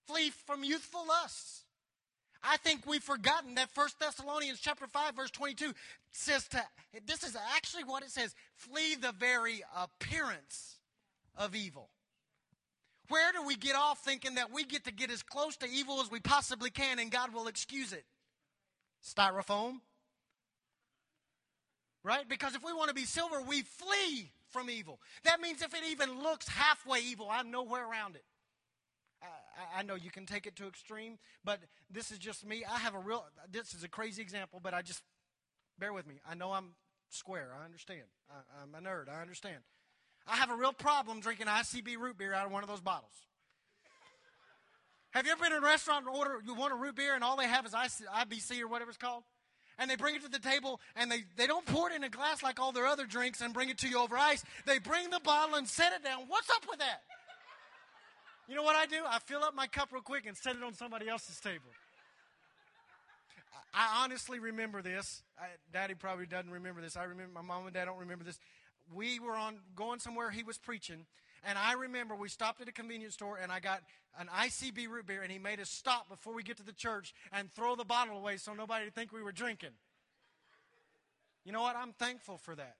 Flee 0.08 0.30
from 0.30 0.64
youthful 0.64 1.06
lusts. 1.06 1.65
I 2.48 2.56
think 2.58 2.86
we've 2.86 3.02
forgotten 3.02 3.56
that 3.56 3.70
First 3.70 3.98
Thessalonians 3.98 4.60
chapter 4.60 4.86
5 4.86 5.16
verse 5.16 5.30
22 5.30 5.72
says 6.12 6.46
to 6.48 6.62
this 7.06 7.24
is 7.24 7.36
actually 7.54 7.84
what 7.84 8.02
it 8.02 8.10
says, 8.10 8.34
flee 8.54 8.94
the 8.94 9.12
very 9.12 9.62
appearance 9.76 10.76
of 11.36 11.54
evil. 11.54 11.90
Where 13.08 13.32
do 13.32 13.42
we 13.42 13.56
get 13.56 13.76
off 13.76 13.98
thinking 14.00 14.34
that 14.36 14.52
we 14.52 14.64
get 14.64 14.84
to 14.84 14.92
get 14.92 15.10
as 15.10 15.22
close 15.22 15.56
to 15.58 15.66
evil 15.68 16.00
as 16.00 16.10
we 16.10 16.20
possibly 16.20 16.70
can 16.70 16.98
and 16.98 17.10
God 17.10 17.32
will 17.32 17.48
excuse 17.48 17.92
it? 17.92 18.04
Styrofoam. 19.04 19.80
Right? 22.02 22.28
Because 22.28 22.54
if 22.54 22.64
we 22.64 22.72
want 22.72 22.88
to 22.88 22.94
be 22.94 23.04
silver, 23.04 23.42
we 23.42 23.62
flee 23.62 24.30
from 24.48 24.70
evil. 24.70 25.00
That 25.24 25.40
means 25.40 25.62
if 25.62 25.74
it 25.74 25.82
even 25.90 26.22
looks 26.22 26.48
halfway 26.48 27.00
evil, 27.00 27.28
I'm 27.30 27.50
nowhere 27.50 27.88
around 27.88 28.16
it. 28.16 28.24
I, 29.76 29.82
know 29.82 29.94
you 29.94 30.10
can 30.10 30.26
take 30.26 30.46
it 30.46 30.56
to 30.56 30.66
extreme, 30.66 31.18
but 31.44 31.60
this 31.90 32.10
is 32.10 32.18
just 32.18 32.46
me. 32.46 32.64
I 32.64 32.78
have 32.78 32.94
a 32.94 32.98
real, 32.98 33.24
this 33.50 33.74
is 33.74 33.84
a 33.84 33.88
crazy 33.88 34.22
example, 34.22 34.60
but 34.62 34.74
I 34.74 34.82
just, 34.82 35.02
bear 35.78 35.92
with 35.92 36.06
me. 36.06 36.16
I 36.28 36.34
know 36.34 36.52
I'm 36.52 36.70
square. 37.10 37.50
I 37.58 37.64
understand. 37.64 38.02
I, 38.30 38.62
I'm 38.62 38.74
a 38.74 38.86
nerd. 38.86 39.08
I 39.08 39.20
understand. 39.20 39.58
I 40.26 40.36
have 40.36 40.50
a 40.50 40.56
real 40.56 40.72
problem 40.72 41.20
drinking 41.20 41.46
ICB 41.46 41.98
root 41.98 42.18
beer 42.18 42.34
out 42.34 42.46
of 42.46 42.52
one 42.52 42.62
of 42.62 42.68
those 42.68 42.80
bottles. 42.80 43.12
Have 45.10 45.24
you 45.24 45.32
ever 45.32 45.44
been 45.44 45.52
in 45.52 45.62
a 45.62 45.66
restaurant 45.66 46.06
and 46.06 46.14
order, 46.14 46.40
you 46.44 46.54
want 46.54 46.72
a 46.72 46.76
root 46.76 46.96
beer 46.96 47.14
and 47.14 47.24
all 47.24 47.36
they 47.36 47.46
have 47.46 47.64
is 47.64 47.72
IBC 47.72 48.60
or 48.60 48.68
whatever 48.68 48.90
it's 48.90 48.98
called? 48.98 49.22
And 49.78 49.90
they 49.90 49.96
bring 49.96 50.14
it 50.14 50.22
to 50.24 50.30
the 50.30 50.38
table 50.38 50.80
and 50.94 51.10
they, 51.10 51.24
they 51.36 51.46
don't 51.46 51.64
pour 51.64 51.90
it 51.90 51.94
in 51.94 52.02
a 52.02 52.08
glass 52.08 52.42
like 52.42 52.58
all 52.58 52.72
their 52.72 52.86
other 52.86 53.06
drinks 53.06 53.40
and 53.40 53.54
bring 53.54 53.68
it 53.68 53.78
to 53.78 53.88
you 53.88 53.98
over 53.98 54.16
ice. 54.16 54.44
They 54.66 54.78
bring 54.78 55.10
the 55.10 55.20
bottle 55.20 55.54
and 55.54 55.68
set 55.68 55.92
it 55.92 56.02
down. 56.02 56.24
What's 56.28 56.50
up 56.50 56.64
with 56.68 56.80
that? 56.80 57.02
You 58.48 58.54
know 58.54 58.62
what 58.62 58.76
I 58.76 58.86
do? 58.86 59.02
I 59.04 59.18
fill 59.18 59.42
up 59.42 59.54
my 59.54 59.66
cup 59.66 59.88
real 59.92 60.02
quick 60.02 60.24
and 60.26 60.36
set 60.36 60.54
it 60.54 60.62
on 60.62 60.72
somebody 60.74 61.08
else's 61.08 61.40
table. 61.40 61.70
I 63.74 64.04
honestly 64.04 64.38
remember 64.38 64.82
this. 64.82 65.22
I, 65.38 65.46
Daddy 65.72 65.94
probably 65.94 66.26
doesn't 66.26 66.50
remember 66.50 66.80
this. 66.80 66.96
I 66.96 67.04
remember 67.04 67.32
my 67.34 67.42
mom 67.42 67.66
and 67.66 67.74
dad 67.74 67.86
don't 67.86 67.98
remember 67.98 68.24
this. 68.24 68.38
We 68.94 69.18
were 69.18 69.34
on 69.34 69.58
going 69.74 69.98
somewhere. 69.98 70.30
He 70.30 70.44
was 70.44 70.58
preaching, 70.58 71.06
and 71.44 71.58
I 71.58 71.72
remember 71.72 72.14
we 72.14 72.28
stopped 72.28 72.60
at 72.60 72.68
a 72.68 72.72
convenience 72.72 73.14
store, 73.14 73.36
and 73.36 73.50
I 73.50 73.58
got 73.58 73.82
an 74.18 74.28
ICB 74.28 74.88
root 74.88 75.06
beer, 75.06 75.22
and 75.22 75.30
he 75.30 75.38
made 75.38 75.60
us 75.60 75.68
stop 75.68 76.08
before 76.08 76.32
we 76.32 76.42
get 76.42 76.56
to 76.58 76.62
the 76.62 76.72
church 76.72 77.14
and 77.32 77.52
throw 77.52 77.74
the 77.74 77.84
bottle 77.84 78.16
away 78.16 78.36
so 78.36 78.54
nobody 78.54 78.84
would 78.84 78.94
think 78.94 79.12
we 79.12 79.22
were 79.22 79.32
drinking. 79.32 79.70
You 81.44 81.52
know 81.52 81.62
what? 81.62 81.76
I'm 81.76 81.92
thankful 81.92 82.38
for 82.38 82.54
that. 82.54 82.76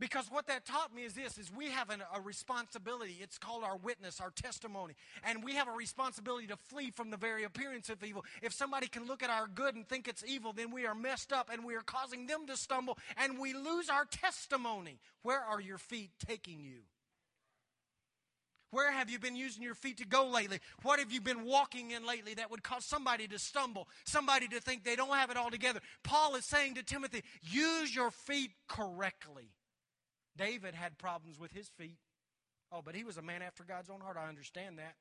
Because 0.00 0.26
what 0.30 0.46
that 0.46 0.64
taught 0.64 0.94
me 0.94 1.02
is 1.02 1.14
this 1.14 1.38
is 1.38 1.50
we 1.52 1.66
have 1.70 1.90
an, 1.90 2.02
a 2.14 2.20
responsibility. 2.20 3.16
It's 3.20 3.36
called 3.36 3.64
our 3.64 3.76
witness, 3.76 4.20
our 4.20 4.30
testimony. 4.30 4.94
And 5.24 5.42
we 5.42 5.54
have 5.54 5.66
a 5.66 5.72
responsibility 5.72 6.46
to 6.48 6.56
flee 6.56 6.92
from 6.92 7.10
the 7.10 7.16
very 7.16 7.42
appearance 7.42 7.88
of 7.88 8.02
evil. 8.04 8.24
If 8.40 8.52
somebody 8.52 8.86
can 8.86 9.06
look 9.06 9.22
at 9.22 9.30
our 9.30 9.48
good 9.48 9.74
and 9.74 9.88
think 9.88 10.06
it's 10.06 10.22
evil, 10.24 10.52
then 10.52 10.70
we 10.70 10.86
are 10.86 10.94
messed 10.94 11.32
up 11.32 11.50
and 11.52 11.64
we 11.64 11.74
are 11.74 11.82
causing 11.82 12.26
them 12.26 12.46
to 12.46 12.56
stumble 12.56 12.96
and 13.16 13.38
we 13.38 13.54
lose 13.54 13.90
our 13.90 14.04
testimony. 14.04 15.00
Where 15.22 15.40
are 15.40 15.60
your 15.60 15.78
feet 15.78 16.10
taking 16.24 16.60
you? 16.60 16.82
Where 18.70 18.92
have 18.92 19.08
you 19.08 19.18
been 19.18 19.34
using 19.34 19.62
your 19.62 19.74
feet 19.74 19.96
to 19.96 20.06
go 20.06 20.28
lately? 20.28 20.60
What 20.82 20.98
have 20.98 21.10
you 21.10 21.22
been 21.22 21.44
walking 21.44 21.90
in 21.90 22.06
lately 22.06 22.34
that 22.34 22.50
would 22.50 22.62
cause 22.62 22.84
somebody 22.84 23.26
to 23.28 23.38
stumble, 23.38 23.88
somebody 24.04 24.46
to 24.48 24.60
think 24.60 24.84
they 24.84 24.94
don't 24.94 25.08
have 25.16 25.30
it 25.30 25.38
all 25.38 25.50
together? 25.50 25.80
Paul 26.04 26.36
is 26.36 26.44
saying 26.44 26.74
to 26.74 26.82
Timothy, 26.82 27.24
use 27.42 27.94
your 27.94 28.10
feet 28.10 28.50
correctly. 28.68 29.50
David 30.38 30.74
had 30.74 30.96
problems 30.96 31.38
with 31.38 31.52
his 31.52 31.68
feet. 31.68 31.98
Oh, 32.72 32.80
but 32.82 32.94
he 32.94 33.04
was 33.04 33.16
a 33.16 33.22
man 33.22 33.42
after 33.42 33.64
God's 33.64 33.90
own 33.90 34.00
heart. 34.00 34.16
I 34.16 34.28
understand 34.28 34.78
that. 34.78 34.94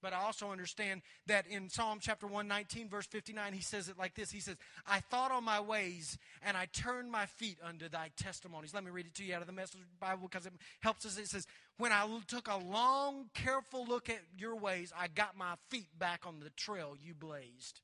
But 0.00 0.12
I 0.12 0.22
also 0.22 0.52
understand 0.52 1.02
that 1.26 1.46
in 1.48 1.68
Psalm 1.68 1.98
chapter 2.00 2.26
119, 2.26 2.88
verse 2.88 3.06
59, 3.06 3.52
he 3.52 3.60
says 3.60 3.88
it 3.88 3.98
like 3.98 4.14
this 4.14 4.30
He 4.30 4.40
says, 4.40 4.56
I 4.86 5.00
thought 5.00 5.32
on 5.32 5.42
my 5.44 5.60
ways, 5.60 6.18
and 6.42 6.56
I 6.56 6.66
turned 6.66 7.10
my 7.10 7.26
feet 7.26 7.58
unto 7.66 7.88
thy 7.88 8.10
testimonies. 8.16 8.72
Let 8.72 8.84
me 8.84 8.90
read 8.90 9.06
it 9.06 9.14
to 9.14 9.24
you 9.24 9.34
out 9.34 9.40
of 9.40 9.48
the 9.48 9.52
Message 9.52 9.80
Bible 10.00 10.28
because 10.30 10.46
it 10.46 10.52
helps 10.80 11.04
us. 11.04 11.18
It 11.18 11.26
says, 11.26 11.46
When 11.78 11.90
I 11.90 12.06
took 12.28 12.48
a 12.48 12.58
long, 12.58 13.30
careful 13.34 13.84
look 13.86 14.08
at 14.08 14.20
your 14.36 14.56
ways, 14.56 14.92
I 14.96 15.08
got 15.08 15.36
my 15.36 15.54
feet 15.68 15.88
back 15.98 16.26
on 16.26 16.38
the 16.40 16.50
trail 16.50 16.94
you 17.02 17.14
blazed. 17.14 17.80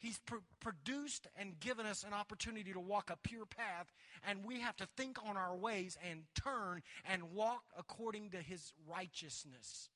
He's 0.00 0.18
pr- 0.18 0.36
produced 0.60 1.28
and 1.38 1.60
given 1.60 1.86
us 1.86 2.02
an 2.04 2.12
opportunity 2.12 2.72
to 2.72 2.80
walk 2.80 3.10
a 3.10 3.16
pure 3.16 3.46
path, 3.46 3.92
and 4.26 4.44
we 4.44 4.60
have 4.60 4.76
to 4.78 4.88
think 4.96 5.18
on 5.24 5.36
our 5.36 5.54
ways 5.54 5.96
and 6.10 6.22
turn 6.34 6.82
and 7.08 7.32
walk 7.32 7.62
according 7.78 8.30
to 8.30 8.38
His 8.38 8.72
righteousness 8.88 9.90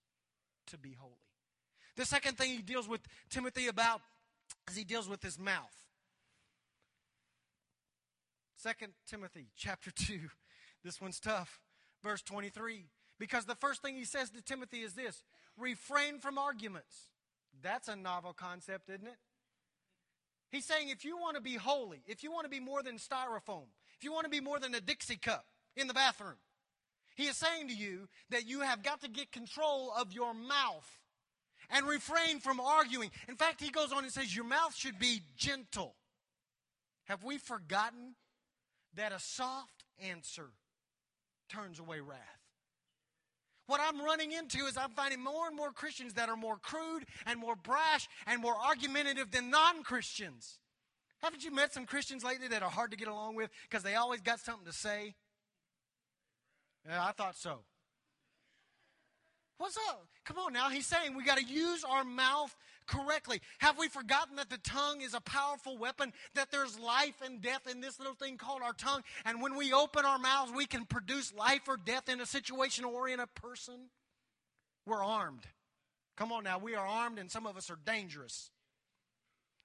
to 0.67 0.79
be 0.79 0.93
holy. 0.93 1.15
The 1.97 2.05
second 2.05 2.37
thing 2.37 2.51
he 2.51 2.63
deals 2.63 2.89
with 2.89 3.01
Timothy 3.31 3.69
about 3.69 4.01
is 4.69 4.77
he 4.77 4.85
deals 4.85 5.09
with 5.09 5.23
his 5.23 5.39
mouth. 5.39 5.75
Second 8.57 8.93
Timothy 9.07 9.49
chapter 9.57 9.91
2. 9.95 10.21
This 10.83 11.01
one's 11.01 11.21
tough. 11.21 11.61
Verse 12.03 12.23
23. 12.23 12.87
Because 13.19 13.45
the 13.45 13.55
first 13.55 13.81
thing 13.81 13.95
he 13.95 14.05
says 14.05 14.31
to 14.31 14.43
Timothy 14.43 14.79
is 14.79 14.95
this 14.95 15.23
refrain 15.57 16.19
from 16.19 16.37
arguments. 16.37 17.11
That's 17.63 17.87
a 17.89 17.95
novel 17.95 18.33
concept, 18.33 18.91
isn't 18.91 19.07
it? 19.07 19.19
He's 20.55 20.65
saying 20.65 20.89
if 20.91 21.05
you 21.05 21.17
want 21.19 21.35
to 21.35 21.43
be 21.43 21.55
holy, 21.55 22.03
if 22.07 22.23
you 22.23 22.31
want 22.31 22.45
to 22.45 22.51
be 22.51 22.61
more 22.61 22.81
than 22.81 22.97
styrofoam, 22.97 23.67
if 23.99 24.05
you 24.05 24.13
want 24.13 24.25
to 24.25 24.31
be 24.31 24.41
more 24.41 24.61
than 24.61 24.73
a 24.75 24.81
Dixie 24.81 25.17
cup 25.17 25.45
in 25.75 25.89
the 25.89 25.95
bathroom, 25.95 26.37
he 27.17 27.25
is 27.25 27.37
saying 27.37 27.69
to 27.69 27.75
you 27.75 28.09
that 28.31 28.47
you 28.47 28.61
have 28.61 28.83
got 28.85 29.01
to 29.01 29.09
get 29.09 29.33
control 29.33 29.93
of 29.97 30.13
your 30.13 30.33
mouth 30.33 31.01
and 31.71 31.87
refrain 31.87 32.39
from 32.39 32.61
arguing. 32.61 33.11
In 33.29 33.35
fact, 33.35 33.61
he 33.61 33.71
goes 33.71 33.93
on 33.93 34.05
and 34.05 34.13
says, 34.13 34.35
Your 34.35 34.45
mouth 34.45 34.77
should 34.77 34.99
be 34.99 35.23
gentle. 35.37 35.97
Have 37.05 37.25
we 37.25 37.39
forgotten 37.39 38.15
that 38.95 39.11
a 39.11 39.19
soft 39.19 39.85
answer 39.99 40.51
turns 41.49 41.81
away 41.81 41.99
wrath? 41.99 42.34
What 43.67 43.81
I'm 43.83 44.01
running 44.05 44.33
into 44.33 44.67
is 44.67 44.77
I'm 44.77 44.91
finding 44.91 45.23
more 45.23 45.47
and 45.47 45.57
more 45.57 45.71
Christians 45.71 46.15
that 46.15 46.29
are 46.29 46.37
more 46.37 46.59
crude 46.59 47.07
and 47.27 47.41
more 47.41 47.57
brash 47.57 48.09
and 48.27 48.43
more 48.43 48.57
argumentative 48.57 49.31
than 49.31 49.51
non 49.51 49.83
Christians. 49.83 50.59
Haven't 51.23 51.45
you 51.45 51.51
met 51.51 51.73
some 51.73 51.87
Christians 51.87 52.23
lately 52.23 52.49
that 52.49 52.63
are 52.63 52.71
hard 52.71 52.91
to 52.91 52.97
get 52.97 53.09
along 53.09 53.37
with 53.37 53.51
because 53.63 53.83
they 53.83 53.95
always 53.95 54.21
got 54.21 54.41
something 54.41 54.67
to 54.67 54.73
say? 54.73 55.15
Yeah, 56.87 57.03
I 57.03 57.13
thought 57.13 57.37
so. 57.37 57.61
What's 59.57 59.79
up? 59.89 60.07
Come 60.25 60.39
on 60.39 60.53
now. 60.53 60.69
He's 60.69 60.87
saying 60.87 61.17
we 61.17 61.25
got 61.25 61.39
to 61.39 61.45
use 61.45 61.85
our 61.85 62.05
mouth 62.05 62.55
correctly. 62.87 63.41
Have 63.59 63.79
we 63.79 63.89
forgotten 63.89 64.37
that 64.37 64.51
the 64.51 64.59
tongue 64.59 65.01
is 65.01 65.15
a 65.15 65.21
powerful 65.21 65.77
weapon? 65.77 66.13
That 66.35 66.51
there's 66.51 66.79
life 66.79 67.21
and 67.25 67.41
death 67.41 67.67
in 67.71 67.81
this 67.81 67.99
little 67.99 68.15
thing 68.15 68.37
called 68.37 68.63
our 68.63 68.73
tongue? 68.73 69.03
And 69.25 69.43
when 69.43 69.57
we 69.57 69.73
open 69.73 70.05
our 70.05 70.19
mouths, 70.19 70.53
we 70.55 70.67
can 70.67 70.85
produce 70.85 71.33
life 71.35 71.69
or 71.69 71.77
death 71.77 72.09
in 72.09 72.21
a 72.21 72.27
situation 72.27 72.85
or 72.85 73.09
in 73.09 73.21
a 73.21 73.27
person? 73.27 73.91
We're 74.87 75.05
armed. 75.05 75.47
Come 76.17 76.31
on 76.33 76.45
now. 76.45 76.59
We 76.59 76.75
are 76.75 76.87
armed, 76.87 77.19
and 77.19 77.31
some 77.31 77.47
of 77.47 77.57
us 77.57 77.71
are 77.71 77.79
dangerous. 77.85 78.51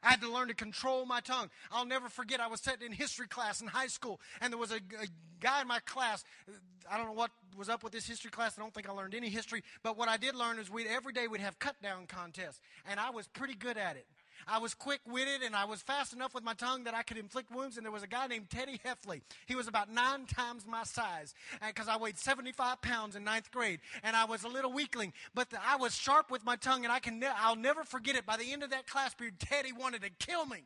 I 0.04 0.12
had 0.12 0.22
to 0.22 0.32
learn 0.32 0.48
to 0.48 0.54
control 0.54 1.06
my 1.06 1.20
tongue. 1.20 1.50
I'll 1.72 1.86
never 1.86 2.10
forget, 2.10 2.40
I 2.40 2.48
was 2.48 2.62
sitting 2.62 2.86
in 2.88 2.92
history 2.94 3.28
class 3.28 3.62
in 3.62 3.68
high 3.68 3.88
school, 3.88 4.20
and 4.42 4.54
there 4.54 4.58
was 4.58 4.72
a, 4.72 4.78
a, 4.78 5.08
guy 5.42 5.62
in 5.62 5.68
my 5.68 5.80
class. 5.80 6.24
I 6.92 6.98
don't 6.98 7.08
know 7.08 7.14
what 7.14 7.32
was 7.58 7.70
up 7.70 7.82
with 7.82 7.94
this 7.94 8.06
history 8.06 8.30
class. 8.30 8.58
I 8.58 8.62
don't 8.62 8.74
think 8.74 8.90
I 8.90 8.92
learned 8.92 9.16
any 9.16 9.30
history. 9.30 9.64
But 9.84 9.98
what 9.98 10.10
I 10.10 10.18
did 10.18 10.36
learn 10.36 10.60
is 10.60 10.70
we 10.70 10.86
every 10.88 11.14
day 11.14 11.28
we'd 11.28 11.42
have 11.42 11.60
cut 11.60 11.82
down 11.82 12.08
contests, 12.08 12.60
and 12.90 13.00
I 13.00 13.10
was 13.10 13.28
pretty 13.28 13.56
good 13.56 13.78
at 13.78 13.96
it. 13.96 14.06
I 14.48 14.60
was 14.60 14.74
quick 14.74 15.02
witted 15.08 15.42
and 15.42 15.56
I 15.56 15.66
was 15.66 15.82
fast 15.82 16.14
enough 16.14 16.34
with 16.34 16.44
my 16.44 16.54
tongue 16.54 16.84
that 16.86 16.94
I 16.94 17.04
could 17.04 17.18
inflict 17.18 17.52
wounds. 17.52 17.78
And 17.78 17.86
there 17.86 17.92
was 17.92 18.04
a 18.04 18.08
guy 18.08 18.28
named 18.28 18.50
Teddy 18.50 18.80
Heffley. 18.86 19.22
He 19.46 19.56
was 19.56 19.68
about 19.68 19.92
nine 19.92 20.26
times 20.26 20.66
my 20.68 20.84
size 20.84 21.34
because 21.66 21.88
I 21.88 21.98
weighed 21.98 22.18
75 22.18 22.82
pounds 22.82 23.16
in 23.16 23.24
ninth 23.24 23.52
grade 23.52 23.80
and 24.04 24.16
I 24.16 24.26
was 24.26 24.44
a 24.44 24.48
little 24.48 24.72
weakling. 24.72 25.14
But 25.34 25.50
the, 25.50 25.60
I 25.66 25.76
was 25.78 25.96
sharp 25.96 26.32
with 26.32 26.44
my 26.46 26.56
tongue 26.56 26.84
and 26.84 26.92
I 26.92 27.00
can 27.00 27.20
ne- 27.20 27.28
I'll 27.38 27.56
never 27.56 27.84
forget 27.84 28.16
it. 28.16 28.26
By 28.26 28.38
the 28.38 28.52
end 28.52 28.64
of 28.64 28.70
that 28.72 28.88
class 28.88 29.14
period, 29.14 29.40
Teddy 29.40 29.72
wanted 29.72 30.02
to 30.04 30.10
kill 30.10 30.46
me. 30.46 30.66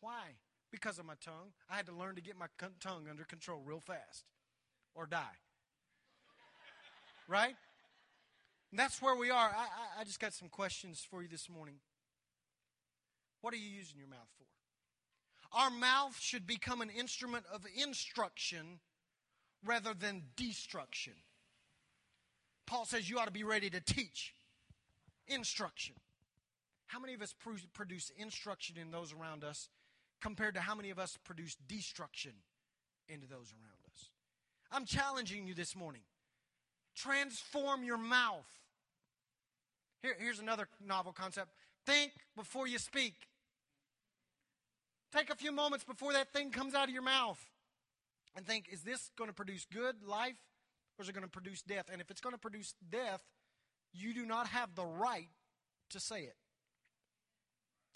Why? 0.00 0.36
Because 0.70 0.98
of 0.98 1.06
my 1.06 1.14
tongue. 1.24 1.52
I 1.70 1.76
had 1.76 1.86
to 1.86 1.92
learn 1.92 2.16
to 2.16 2.20
get 2.20 2.36
my 2.38 2.46
tongue 2.80 3.06
under 3.08 3.24
control 3.24 3.62
real 3.64 3.80
fast 3.80 4.24
or 4.94 5.06
die. 5.06 5.38
Right? 7.28 7.54
And 8.70 8.78
that's 8.78 9.00
where 9.00 9.14
we 9.14 9.30
are. 9.30 9.48
I, 9.48 9.62
I, 9.98 10.00
I 10.00 10.04
just 10.04 10.18
got 10.18 10.32
some 10.32 10.48
questions 10.48 11.06
for 11.08 11.22
you 11.22 11.28
this 11.28 11.48
morning. 11.48 11.76
What 13.44 13.52
are 13.52 13.58
you 13.58 13.68
using 13.68 13.98
your 13.98 14.08
mouth 14.08 14.30
for? 14.38 15.58
Our 15.58 15.68
mouth 15.68 16.18
should 16.18 16.46
become 16.46 16.80
an 16.80 16.88
instrument 16.88 17.44
of 17.52 17.66
instruction 17.76 18.80
rather 19.66 19.92
than 19.92 20.22
destruction. 20.34 21.12
Paul 22.66 22.86
says 22.86 23.10
you 23.10 23.18
ought 23.18 23.26
to 23.26 23.30
be 23.30 23.44
ready 23.44 23.68
to 23.68 23.82
teach 23.82 24.34
instruction. 25.26 25.94
How 26.86 26.98
many 26.98 27.12
of 27.12 27.20
us 27.20 27.34
produce 27.74 28.10
instruction 28.16 28.76
in 28.80 28.90
those 28.90 29.12
around 29.12 29.44
us 29.44 29.68
compared 30.22 30.54
to 30.54 30.60
how 30.60 30.74
many 30.74 30.88
of 30.88 30.98
us 30.98 31.18
produce 31.22 31.54
destruction 31.68 32.32
into 33.10 33.26
those 33.26 33.52
around 33.52 33.84
us? 33.92 34.08
I'm 34.72 34.86
challenging 34.86 35.46
you 35.46 35.52
this 35.52 35.76
morning. 35.76 36.00
Transform 36.96 37.84
your 37.84 37.98
mouth. 37.98 38.48
Here, 40.00 40.16
here's 40.18 40.38
another 40.38 40.66
novel 40.82 41.12
concept 41.12 41.50
think 41.84 42.12
before 42.34 42.66
you 42.66 42.78
speak. 42.78 43.12
Take 45.14 45.30
a 45.30 45.36
few 45.36 45.52
moments 45.52 45.84
before 45.84 46.12
that 46.14 46.32
thing 46.32 46.50
comes 46.50 46.74
out 46.74 46.88
of 46.88 46.90
your 46.90 47.02
mouth 47.02 47.38
and 48.34 48.44
think, 48.44 48.68
is 48.72 48.82
this 48.82 49.12
going 49.16 49.30
to 49.30 49.34
produce 49.34 49.64
good 49.72 50.02
life 50.04 50.34
or 50.98 51.04
is 51.04 51.08
it 51.08 51.12
going 51.12 51.22
to 51.24 51.30
produce 51.30 51.62
death? 51.62 51.84
And 51.92 52.00
if 52.00 52.10
it's 52.10 52.20
going 52.20 52.34
to 52.34 52.38
produce 52.38 52.74
death, 52.90 53.22
you 53.92 54.12
do 54.12 54.26
not 54.26 54.48
have 54.48 54.74
the 54.74 54.84
right 54.84 55.28
to 55.90 56.00
say 56.00 56.22
it. 56.22 56.34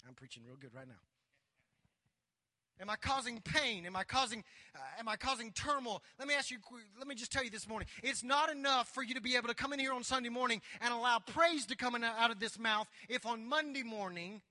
I'm 0.07 0.13
preaching 0.13 0.43
real 0.47 0.55
good 0.55 0.73
right 0.73 0.87
now. 0.87 0.93
Am 2.81 2.89
I 2.89 2.95
causing 2.95 3.41
pain? 3.41 3.85
Am 3.85 3.97
I 3.97 4.05
causing 4.05 4.41
uh, 4.73 4.79
am 4.97 5.09
I 5.09 5.17
causing 5.17 5.51
turmoil? 5.51 6.01
Let 6.17 6.29
me 6.29 6.35
ask 6.35 6.49
you 6.49 6.59
let 6.97 7.05
me 7.09 7.15
just 7.15 7.33
tell 7.33 7.43
you 7.43 7.49
this 7.49 7.67
morning. 7.67 7.89
It's 8.01 8.23
not 8.23 8.49
enough 8.49 8.87
for 8.93 9.03
you 9.03 9.15
to 9.15 9.21
be 9.21 9.35
able 9.35 9.49
to 9.49 9.53
come 9.53 9.73
in 9.73 9.79
here 9.79 9.91
on 9.91 10.05
Sunday 10.05 10.29
morning 10.29 10.61
and 10.79 10.93
allow 10.93 11.19
praise 11.19 11.65
to 11.65 11.75
come 11.75 12.01
out 12.01 12.31
of 12.31 12.39
this 12.39 12.57
mouth 12.57 12.87
if 13.09 13.25
on 13.25 13.45
Monday 13.45 13.83
morning 13.83 14.41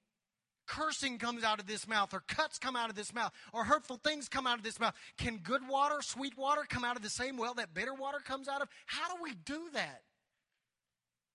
cursing 0.68 1.18
comes 1.18 1.42
out 1.42 1.58
of 1.58 1.66
this 1.66 1.88
mouth, 1.88 2.14
or 2.14 2.22
cuts 2.28 2.58
come 2.58 2.76
out 2.76 2.90
of 2.90 2.94
this 2.94 3.12
mouth, 3.12 3.32
or 3.52 3.64
hurtful 3.64 3.96
things 3.96 4.28
come 4.28 4.46
out 4.46 4.58
of 4.58 4.64
this 4.64 4.78
mouth. 4.78 4.94
Can 5.16 5.38
good 5.38 5.66
water, 5.66 5.96
sweet 6.00 6.36
water 6.36 6.62
come 6.68 6.84
out 6.84 6.96
of 6.96 7.02
the 7.02 7.10
same 7.10 7.36
well 7.36 7.54
that 7.54 7.74
bitter 7.74 7.94
water 7.94 8.18
comes 8.24 8.46
out 8.46 8.62
of? 8.62 8.68
How 8.86 9.16
do 9.16 9.22
we 9.22 9.32
do 9.34 9.70
that? 9.72 10.02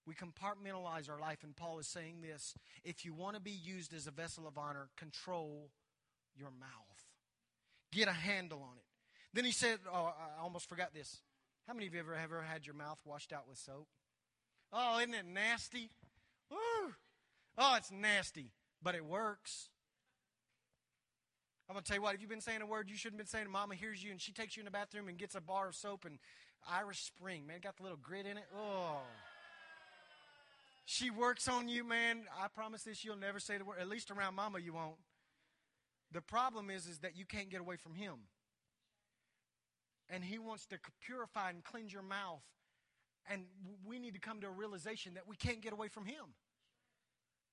We 0.06 0.14
compartmentalize 0.14 1.10
our 1.10 1.20
life, 1.20 1.40
and 1.44 1.56
Paul 1.56 1.80
is 1.80 1.88
saying 1.88 2.22
this 2.22 2.54
if 2.84 3.04
you 3.04 3.14
want 3.14 3.36
to 3.36 3.42
be 3.42 3.52
used 3.52 3.94
as 3.94 4.08
a 4.08 4.12
vessel 4.12 4.48
of 4.48 4.58
honor, 4.58 4.90
control 4.98 5.70
your 6.36 6.52
mouth, 6.52 7.08
get 7.92 8.08
a 8.08 8.14
handle 8.14 8.62
on 8.62 8.78
it. 8.78 8.86
Then 9.34 9.46
he 9.46 9.52
said, 9.52 9.80
Oh, 9.92 10.14
I 10.40 10.42
almost 10.42 10.70
forgot 10.70 10.94
this. 10.94 11.22
How 11.68 11.74
many 11.74 11.88
of 11.88 11.94
you 11.94 12.00
ever, 12.02 12.14
ever 12.14 12.42
had 12.42 12.66
your 12.66 12.76
mouth 12.76 13.00
washed 13.06 13.34
out 13.34 13.48
with 13.48 13.58
soap? 13.58 13.88
Oh, 14.72 15.00
isn't 15.00 15.14
it 15.14 15.26
nasty? 15.26 15.90
Woo! 16.52 16.94
Oh, 17.58 17.76
it's 17.78 17.92
nasty 17.92 18.52
but 18.84 18.96
it 18.96 19.06
works. 19.06 19.70
I'm 21.70 21.76
going 21.76 21.84
to 21.84 21.88
tell 21.88 21.98
you 21.98 22.04
what, 22.04 22.14
if 22.14 22.22
you've 22.22 22.30
been 22.30 22.42
saying 22.42 22.62
a 22.62 22.66
word 22.66 22.90
you 22.90 22.98
shouldn't 22.98 23.20
have 23.20 23.28
been 23.28 23.40
saying, 23.40 23.50
Mama 23.50 23.76
hears 23.76 24.04
you 24.04 24.12
and 24.12 24.20
she 24.20 24.32
takes 24.32 24.58
you 24.58 24.62
in 24.62 24.66
the 24.66 24.72
bathroom 24.72 25.08
and 25.08 25.18
gets 25.18 25.34
a 25.36 25.42
bar 25.42 25.70
of 25.70 25.76
soap 25.76 26.06
and 26.06 26.20
Irish 26.70 27.04
Spring, 27.04 27.48
man, 27.48 27.60
got 27.62 27.78
the 27.78 27.84
little 27.84 27.98
grit 27.98 28.26
in 28.26 28.38
it. 28.38 28.46
Oh. 28.56 28.98
She 30.86 31.10
works 31.10 31.48
on 31.48 31.70
you, 31.70 31.84
man. 31.84 32.24
I 32.38 32.48
promise 32.50 32.84
this, 32.84 33.06
you'll 33.06 33.16
never 33.16 33.40
say 33.40 33.58
the 33.58 33.64
word. 33.64 33.78
At 33.80 33.88
least 33.88 34.12
around 34.12 34.36
Mama, 34.36 34.60
you 34.60 34.74
won't. 34.74 34.98
The 36.12 36.22
problem 36.22 36.70
is, 36.70 36.86
is 36.88 37.00
that 37.00 37.18
you 37.18 37.26
can't 37.26 37.50
get 37.50 37.62
away 37.62 37.78
from 37.78 37.96
Him. 37.96 38.16
And 40.10 40.24
He 40.24 40.38
wants 40.38 40.66
to 40.68 40.80
purify 41.02 41.50
and 41.50 41.64
cleanse 41.64 41.94
your 41.94 42.04
mouth. 42.04 42.44
And 43.30 43.46
we 43.86 43.98
need 43.98 44.14
to 44.14 44.20
come 44.20 44.42
to 44.42 44.48
a 44.48 44.52
realization 44.52 45.14
that 45.14 45.28
we 45.28 45.38
can't 45.38 45.62
get 45.62 45.72
away 45.72 45.88
from 45.88 46.06
Him. 46.06 46.36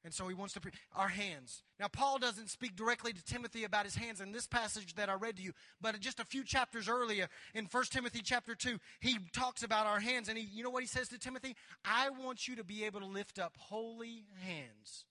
And 0.02 0.14
so 0.14 0.28
he 0.28 0.34
wants 0.34 0.54
to, 0.54 0.60
pre- 0.60 0.72
our 0.96 1.08
hands. 1.08 1.62
Now, 1.78 1.88
Paul 1.88 2.18
doesn't 2.18 2.48
speak 2.48 2.74
directly 2.74 3.12
to 3.12 3.22
Timothy 3.22 3.64
about 3.64 3.84
his 3.84 3.96
hands 3.96 4.22
in 4.22 4.32
this 4.32 4.46
passage 4.46 4.94
that 4.94 5.10
I 5.10 5.14
read 5.14 5.36
to 5.36 5.42
you, 5.42 5.52
but 5.80 6.00
just 6.00 6.20
a 6.20 6.24
few 6.24 6.42
chapters 6.42 6.88
earlier 6.88 7.28
in 7.54 7.66
1 7.66 7.84
Timothy 7.90 8.22
chapter 8.24 8.54
2, 8.54 8.78
he 9.00 9.18
talks 9.34 9.62
about 9.62 9.86
our 9.86 10.00
hands. 10.00 10.28
And 10.28 10.38
he, 10.38 10.44
you 10.44 10.64
know 10.64 10.70
what 10.70 10.82
he 10.82 10.86
says 10.86 11.08
to 11.08 11.18
Timothy? 11.18 11.54
I 11.84 12.08
want 12.08 12.48
you 12.48 12.56
to 12.56 12.64
be 12.64 12.84
able 12.84 13.00
to 13.00 13.06
lift 13.06 13.38
up 13.38 13.56
holy 13.58 14.24
hands. 14.42 15.04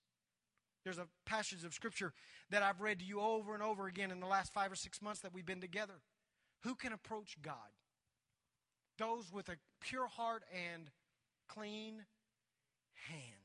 There's 0.84 0.98
a 0.98 1.06
passage 1.24 1.64
of 1.64 1.74
scripture 1.74 2.12
that 2.50 2.62
I've 2.62 2.80
read 2.80 2.98
to 3.00 3.04
you 3.04 3.20
over 3.20 3.54
and 3.54 3.62
over 3.62 3.86
again 3.86 4.10
in 4.10 4.18
the 4.18 4.26
last 4.26 4.52
five 4.52 4.72
or 4.72 4.76
six 4.76 5.00
months 5.00 5.20
that 5.20 5.32
we've 5.32 5.46
been 5.46 5.60
together. 5.60 6.00
Who 6.64 6.74
can 6.74 6.92
approach 6.92 7.36
God? 7.42 7.54
Those 8.98 9.32
with 9.32 9.48
a 9.48 9.56
pure 9.80 10.06
heart 10.06 10.42
and 10.52 10.90
clean 11.48 12.04
hands. 13.08 13.39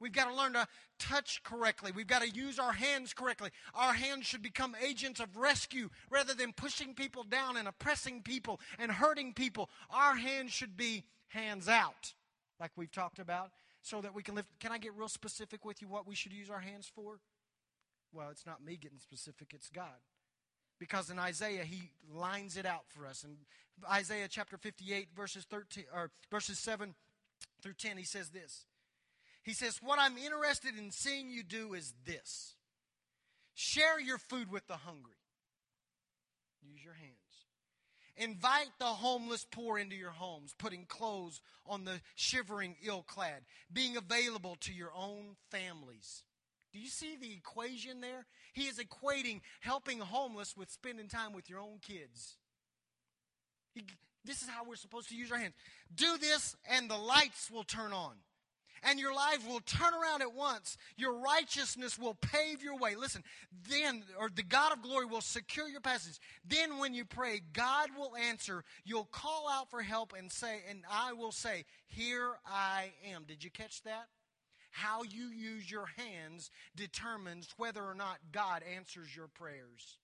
We've 0.00 0.12
got 0.12 0.30
to 0.30 0.34
learn 0.34 0.52
to 0.52 0.66
touch 0.98 1.42
correctly. 1.42 1.92
We've 1.94 2.06
got 2.06 2.22
to 2.22 2.28
use 2.28 2.58
our 2.58 2.72
hands 2.72 3.12
correctly. 3.12 3.50
Our 3.74 3.92
hands 3.94 4.26
should 4.26 4.42
become 4.42 4.76
agents 4.84 5.20
of 5.20 5.36
rescue 5.36 5.90
rather 6.10 6.34
than 6.34 6.52
pushing 6.52 6.94
people 6.94 7.24
down 7.24 7.56
and 7.56 7.66
oppressing 7.66 8.22
people 8.22 8.60
and 8.78 8.90
hurting 8.92 9.34
people. 9.34 9.70
Our 9.90 10.16
hands 10.16 10.52
should 10.52 10.76
be 10.76 11.04
hands 11.28 11.68
out, 11.68 12.14
like 12.60 12.70
we've 12.76 12.92
talked 12.92 13.18
about. 13.18 13.50
so 13.82 14.00
that 14.00 14.14
we 14.14 14.22
can 14.22 14.34
lift. 14.34 14.48
Can 14.60 14.72
I 14.72 14.78
get 14.78 14.94
real 14.94 15.08
specific 15.08 15.64
with 15.64 15.80
you 15.80 15.88
what 15.88 16.06
we 16.06 16.14
should 16.14 16.32
use 16.32 16.50
our 16.50 16.60
hands 16.60 16.90
for? 16.94 17.20
Well, 18.12 18.28
it's 18.30 18.46
not 18.46 18.64
me 18.64 18.76
getting 18.76 18.98
specific, 18.98 19.52
it's 19.54 19.68
God. 19.70 20.02
Because 20.78 21.10
in 21.10 21.18
Isaiah, 21.18 21.64
he 21.64 21.90
lines 22.12 22.56
it 22.56 22.66
out 22.66 22.84
for 22.88 23.06
us. 23.06 23.24
In 23.24 23.36
Isaiah 23.90 24.28
chapter 24.28 24.56
58, 24.56 25.08
verses 25.14 25.44
13 25.50 25.84
or 25.92 26.10
verses 26.30 26.58
7 26.58 26.94
through 27.62 27.74
10, 27.74 27.96
he 27.96 28.04
says 28.04 28.30
this. 28.30 28.64
He 29.48 29.54
says, 29.54 29.80
What 29.82 29.98
I'm 29.98 30.18
interested 30.18 30.76
in 30.76 30.90
seeing 30.90 31.30
you 31.30 31.42
do 31.42 31.72
is 31.72 31.94
this 32.04 32.54
share 33.54 33.98
your 33.98 34.18
food 34.18 34.52
with 34.52 34.66
the 34.66 34.76
hungry. 34.76 35.14
Use 36.62 36.84
your 36.84 36.92
hands. 36.92 37.14
Invite 38.18 38.72
the 38.78 38.84
homeless 38.84 39.46
poor 39.50 39.78
into 39.78 39.96
your 39.96 40.10
homes, 40.10 40.54
putting 40.58 40.84
clothes 40.84 41.40
on 41.64 41.84
the 41.84 42.02
shivering 42.14 42.76
ill 42.84 43.02
clad, 43.02 43.44
being 43.72 43.96
available 43.96 44.58
to 44.60 44.72
your 44.74 44.90
own 44.94 45.36
families. 45.50 46.24
Do 46.74 46.78
you 46.78 46.88
see 46.88 47.16
the 47.16 47.32
equation 47.32 48.02
there? 48.02 48.26
He 48.52 48.64
is 48.64 48.78
equating 48.78 49.40
helping 49.60 50.00
homeless 50.00 50.58
with 50.58 50.70
spending 50.70 51.08
time 51.08 51.32
with 51.32 51.48
your 51.48 51.60
own 51.60 51.78
kids. 51.80 52.36
He, 53.72 53.84
this 54.26 54.42
is 54.42 54.48
how 54.50 54.64
we're 54.64 54.76
supposed 54.76 55.08
to 55.08 55.16
use 55.16 55.32
our 55.32 55.38
hands. 55.38 55.54
Do 55.94 56.18
this, 56.18 56.54
and 56.70 56.90
the 56.90 56.98
lights 56.98 57.50
will 57.50 57.64
turn 57.64 57.94
on 57.94 58.12
and 58.82 58.98
your 58.98 59.14
life 59.14 59.46
will 59.46 59.60
turn 59.60 59.94
around 59.94 60.22
at 60.22 60.34
once. 60.34 60.76
Your 60.96 61.14
righteousness 61.14 61.98
will 61.98 62.14
pave 62.14 62.62
your 62.62 62.76
way. 62.76 62.94
Listen, 62.96 63.22
then, 63.68 64.04
or 64.18 64.28
the 64.34 64.42
God 64.42 64.72
of 64.72 64.82
glory 64.82 65.06
will 65.06 65.20
secure 65.20 65.68
your 65.68 65.80
passage. 65.80 66.18
Then, 66.44 66.78
when 66.78 66.94
you 66.94 67.04
pray, 67.04 67.40
God 67.52 67.90
will 67.96 68.14
answer. 68.16 68.64
You'll 68.84 69.08
call 69.10 69.48
out 69.50 69.70
for 69.70 69.82
help 69.82 70.12
and 70.16 70.30
say, 70.30 70.60
and 70.68 70.84
I 70.90 71.12
will 71.12 71.32
say, 71.32 71.64
Here 71.86 72.32
I 72.46 72.90
am. 73.12 73.24
Did 73.24 73.44
you 73.44 73.50
catch 73.50 73.82
that? 73.82 74.08
How 74.70 75.02
you 75.02 75.26
use 75.28 75.70
your 75.70 75.86
hands 75.96 76.50
determines 76.76 77.48
whether 77.56 77.82
or 77.82 77.94
not 77.94 78.18
God 78.32 78.62
answers 78.76 79.14
your 79.16 79.28
prayers. 79.28 79.98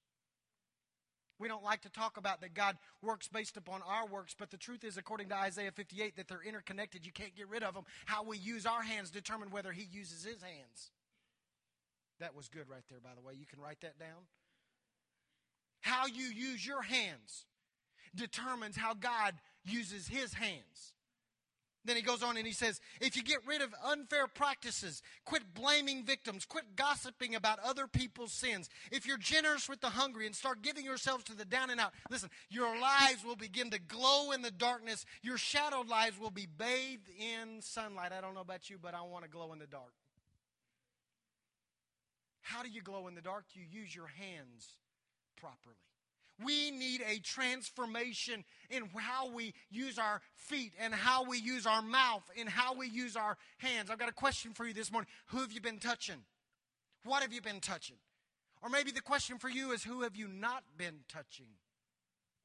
We 1.44 1.48
don't 1.50 1.62
like 1.62 1.82
to 1.82 1.90
talk 1.90 2.16
about 2.16 2.40
that 2.40 2.54
God 2.54 2.78
works 3.02 3.28
based 3.28 3.58
upon 3.58 3.82
our 3.86 4.06
works, 4.06 4.34
but 4.36 4.50
the 4.50 4.56
truth 4.56 4.82
is, 4.82 4.96
according 4.96 5.28
to 5.28 5.34
Isaiah 5.34 5.72
58, 5.72 6.16
that 6.16 6.26
they're 6.26 6.40
interconnected. 6.42 7.04
You 7.04 7.12
can't 7.12 7.36
get 7.36 7.50
rid 7.50 7.62
of 7.62 7.74
them. 7.74 7.84
How 8.06 8.24
we 8.24 8.38
use 8.38 8.64
our 8.64 8.80
hands 8.80 9.10
determine 9.10 9.50
whether 9.50 9.70
He 9.70 9.86
uses 9.92 10.24
His 10.24 10.40
hands. 10.40 10.90
That 12.18 12.34
was 12.34 12.48
good 12.48 12.70
right 12.70 12.84
there, 12.88 12.98
by 12.98 13.10
the 13.14 13.20
way. 13.20 13.34
You 13.38 13.44
can 13.44 13.60
write 13.60 13.82
that 13.82 13.98
down. 13.98 14.24
How 15.82 16.06
you 16.06 16.28
use 16.28 16.66
your 16.66 16.80
hands 16.80 17.44
determines 18.14 18.78
how 18.78 18.94
God 18.94 19.34
uses 19.66 20.08
His 20.08 20.32
hands. 20.32 20.94
Then 21.84 21.96
he 21.96 22.02
goes 22.02 22.22
on 22.22 22.36
and 22.36 22.46
he 22.46 22.52
says, 22.52 22.80
if 23.00 23.16
you 23.16 23.22
get 23.22 23.46
rid 23.46 23.60
of 23.60 23.74
unfair 23.84 24.26
practices, 24.26 25.02
quit 25.24 25.42
blaming 25.54 26.02
victims, 26.02 26.46
quit 26.46 26.76
gossiping 26.76 27.34
about 27.34 27.58
other 27.58 27.86
people's 27.86 28.32
sins, 28.32 28.70
if 28.90 29.06
you're 29.06 29.18
generous 29.18 29.68
with 29.68 29.80
the 29.80 29.90
hungry 29.90 30.26
and 30.26 30.34
start 30.34 30.62
giving 30.62 30.84
yourselves 30.84 31.24
to 31.24 31.36
the 31.36 31.44
down 31.44 31.68
and 31.68 31.80
out, 31.80 31.92
listen, 32.10 32.30
your 32.48 32.78
lives 32.80 33.24
will 33.24 33.36
begin 33.36 33.70
to 33.70 33.78
glow 33.78 34.32
in 34.32 34.40
the 34.40 34.50
darkness. 34.50 35.04
Your 35.22 35.36
shadowed 35.36 35.88
lives 35.88 36.18
will 36.18 36.30
be 36.30 36.46
bathed 36.46 37.08
in 37.18 37.60
sunlight. 37.60 38.12
I 38.12 38.20
don't 38.20 38.34
know 38.34 38.40
about 38.40 38.70
you, 38.70 38.78
but 38.80 38.94
I 38.94 39.02
want 39.02 39.24
to 39.24 39.30
glow 39.30 39.52
in 39.52 39.58
the 39.58 39.66
dark. 39.66 39.92
How 42.40 42.62
do 42.62 42.68
you 42.68 42.82
glow 42.82 43.08
in 43.08 43.14
the 43.14 43.22
dark? 43.22 43.44
You 43.54 43.62
use 43.70 43.94
your 43.94 44.06
hands 44.06 44.68
properly. 45.36 45.76
We 46.42 46.70
need 46.70 47.02
a 47.08 47.20
transformation 47.20 48.44
in 48.70 48.88
how 48.96 49.30
we 49.30 49.54
use 49.70 49.98
our 49.98 50.20
feet 50.34 50.74
and 50.80 50.92
how 50.92 51.24
we 51.24 51.38
use 51.38 51.66
our 51.66 51.82
mouth 51.82 52.24
and 52.38 52.48
how 52.48 52.74
we 52.74 52.88
use 52.88 53.16
our 53.16 53.36
hands. 53.58 53.90
I've 53.90 53.98
got 53.98 54.08
a 54.08 54.12
question 54.12 54.52
for 54.52 54.66
you 54.66 54.74
this 54.74 54.90
morning. 54.90 55.08
Who 55.26 55.38
have 55.38 55.52
you 55.52 55.60
been 55.60 55.78
touching? 55.78 56.24
What 57.04 57.22
have 57.22 57.32
you 57.32 57.40
been 57.40 57.60
touching? 57.60 57.96
Or 58.62 58.68
maybe 58.68 58.90
the 58.90 59.02
question 59.02 59.38
for 59.38 59.48
you 59.48 59.72
is 59.72 59.84
who 59.84 60.02
have 60.02 60.16
you 60.16 60.26
not 60.26 60.64
been 60.76 61.00
touching? 61.08 61.48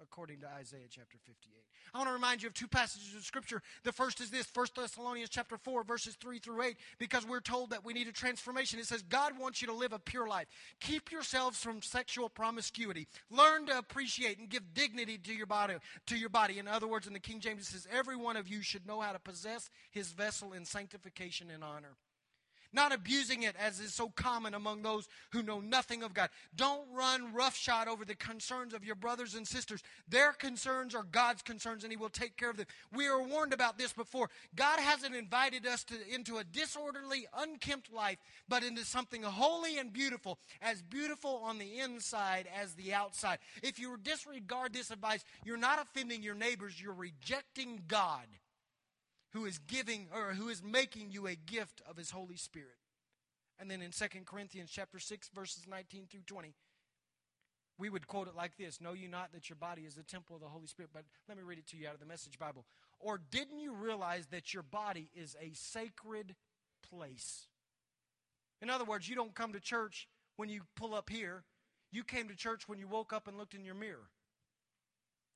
According 0.01 0.39
to 0.41 0.47
Isaiah 0.47 0.87
chapter 0.89 1.17
58. 1.25 1.63
I 1.93 1.97
want 1.97 2.09
to 2.09 2.13
remind 2.13 2.41
you 2.41 2.47
of 2.47 2.53
two 2.53 2.67
passages 2.67 3.15
of 3.15 3.23
scripture. 3.23 3.61
The 3.83 3.91
first 3.91 4.21
is 4.21 4.29
this, 4.29 4.47
1 4.53 4.67
Thessalonians 4.75 5.29
chapter 5.29 5.57
4 5.57 5.83
verses 5.83 6.15
3 6.15 6.39
through 6.39 6.61
8 6.63 6.77
because 6.97 7.25
we're 7.25 7.39
told 7.39 7.71
that 7.71 7.83
we 7.83 7.93
need 7.93 8.07
a 8.07 8.11
transformation. 8.11 8.79
It 8.79 8.85
says 8.85 9.01
God 9.01 9.37
wants 9.39 9.61
you 9.61 9.67
to 9.67 9.73
live 9.73 9.93
a 9.93 9.99
pure 9.99 10.27
life. 10.27 10.47
Keep 10.79 11.11
yourselves 11.11 11.59
from 11.59 11.81
sexual 11.81 12.29
promiscuity. 12.29 13.07
Learn 13.29 13.65
to 13.67 13.77
appreciate 13.77 14.39
and 14.39 14.49
give 14.49 14.73
dignity 14.73 15.17
to 15.17 15.33
your 15.33 15.47
body 15.47 15.75
to 16.07 16.17
your 16.17 16.29
body. 16.29 16.59
In 16.59 16.67
other 16.67 16.87
words, 16.87 17.07
in 17.07 17.13
the 17.13 17.19
King 17.19 17.39
James 17.39 17.61
it 17.61 17.71
says 17.71 17.87
every 17.91 18.15
one 18.15 18.37
of 18.37 18.47
you 18.47 18.61
should 18.61 18.85
know 18.87 19.01
how 19.01 19.11
to 19.11 19.19
possess 19.19 19.69
his 19.91 20.11
vessel 20.11 20.53
in 20.53 20.65
sanctification 20.65 21.49
and 21.51 21.63
honor 21.63 21.97
not 22.73 22.93
abusing 22.93 23.43
it 23.43 23.55
as 23.59 23.79
is 23.79 23.93
so 23.93 24.09
common 24.09 24.53
among 24.53 24.81
those 24.81 25.07
who 25.31 25.43
know 25.43 25.59
nothing 25.59 26.03
of 26.03 26.13
God. 26.13 26.29
Don't 26.55 26.87
run 26.93 27.33
roughshod 27.33 27.87
over 27.87 28.05
the 28.05 28.15
concerns 28.15 28.73
of 28.73 28.83
your 28.83 28.95
brothers 28.95 29.35
and 29.35 29.47
sisters. 29.47 29.81
Their 30.07 30.33
concerns 30.33 30.93
are 30.95 31.03
God's 31.03 31.41
concerns, 31.41 31.83
and 31.83 31.91
He 31.91 31.97
will 31.97 32.09
take 32.09 32.37
care 32.37 32.49
of 32.49 32.57
them. 32.57 32.67
We 32.93 33.09
were 33.09 33.23
warned 33.23 33.53
about 33.53 33.77
this 33.77 33.93
before. 33.93 34.29
God 34.55 34.79
hasn't 34.79 35.15
invited 35.15 35.65
us 35.65 35.83
to, 35.85 35.95
into 36.13 36.37
a 36.37 36.43
disorderly, 36.43 37.27
unkempt 37.37 37.91
life, 37.91 38.17
but 38.47 38.63
into 38.63 38.85
something 38.85 39.23
holy 39.23 39.77
and 39.77 39.91
beautiful, 39.91 40.39
as 40.61 40.81
beautiful 40.81 41.41
on 41.43 41.57
the 41.57 41.79
inside 41.79 42.47
as 42.59 42.73
the 42.73 42.93
outside. 42.93 43.39
If 43.63 43.79
you 43.79 43.97
disregard 44.01 44.73
this 44.73 44.91
advice, 44.91 45.23
you're 45.43 45.57
not 45.57 45.81
offending 45.81 46.23
your 46.23 46.35
neighbors, 46.35 46.81
you're 46.81 46.93
rejecting 46.93 47.81
God 47.87 48.25
who 49.33 49.45
is 49.45 49.59
giving 49.59 50.07
or 50.13 50.33
who 50.33 50.49
is 50.49 50.63
making 50.63 51.11
you 51.11 51.27
a 51.27 51.35
gift 51.35 51.81
of 51.87 51.97
his 51.97 52.11
Holy 52.11 52.35
Spirit. 52.35 52.77
And 53.59 53.69
then 53.69 53.81
in 53.81 53.91
2 53.91 54.05
Corinthians 54.25 54.71
chapter 54.71 54.99
6 54.99 55.29
verses 55.33 55.65
19 55.67 56.07
through 56.09 56.21
20, 56.25 56.53
we 57.77 57.89
would 57.89 58.07
quote 58.07 58.27
it 58.27 58.35
like 58.35 58.57
this 58.57 58.81
Know 58.81 58.93
you 58.93 59.07
not 59.07 59.31
that 59.33 59.49
your 59.49 59.55
body 59.55 59.83
is 59.83 59.95
the 59.95 60.03
temple 60.03 60.35
of 60.35 60.41
the 60.41 60.47
Holy 60.47 60.67
Spirit? 60.67 60.91
But 60.93 61.03
let 61.27 61.37
me 61.37 61.43
read 61.43 61.59
it 61.59 61.67
to 61.67 61.77
you 61.77 61.87
out 61.87 61.93
of 61.93 61.99
the 61.99 62.05
Message 62.05 62.39
Bible. 62.39 62.65
Or 62.99 63.19
didn't 63.31 63.59
you 63.59 63.73
realize 63.73 64.27
that 64.27 64.53
your 64.53 64.63
body 64.63 65.09
is 65.15 65.35
a 65.41 65.51
sacred 65.53 66.35
place? 66.89 67.47
In 68.61 68.69
other 68.69 68.83
words, 68.83 69.07
you 69.07 69.15
don't 69.15 69.35
come 69.35 69.53
to 69.53 69.59
church 69.59 70.07
when 70.35 70.49
you 70.49 70.61
pull 70.75 70.93
up 70.93 71.09
here. 71.09 71.43
You 71.91 72.03
came 72.03 72.27
to 72.27 72.35
church 72.35 72.67
when 72.67 72.79
you 72.79 72.87
woke 72.87 73.13
up 73.13 73.27
and 73.27 73.37
looked 73.37 73.53
in 73.53 73.63
your 73.63 73.75
mirror. 73.75 74.09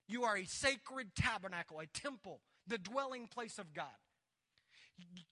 You 0.07 0.23
are 0.23 0.37
a 0.37 0.45
sacred 0.45 1.15
tabernacle, 1.15 1.79
a 1.79 1.87
temple 1.87 2.41
the 2.67 2.77
dwelling 2.77 3.27
place 3.27 3.59
of 3.59 3.73
God. 3.73 3.85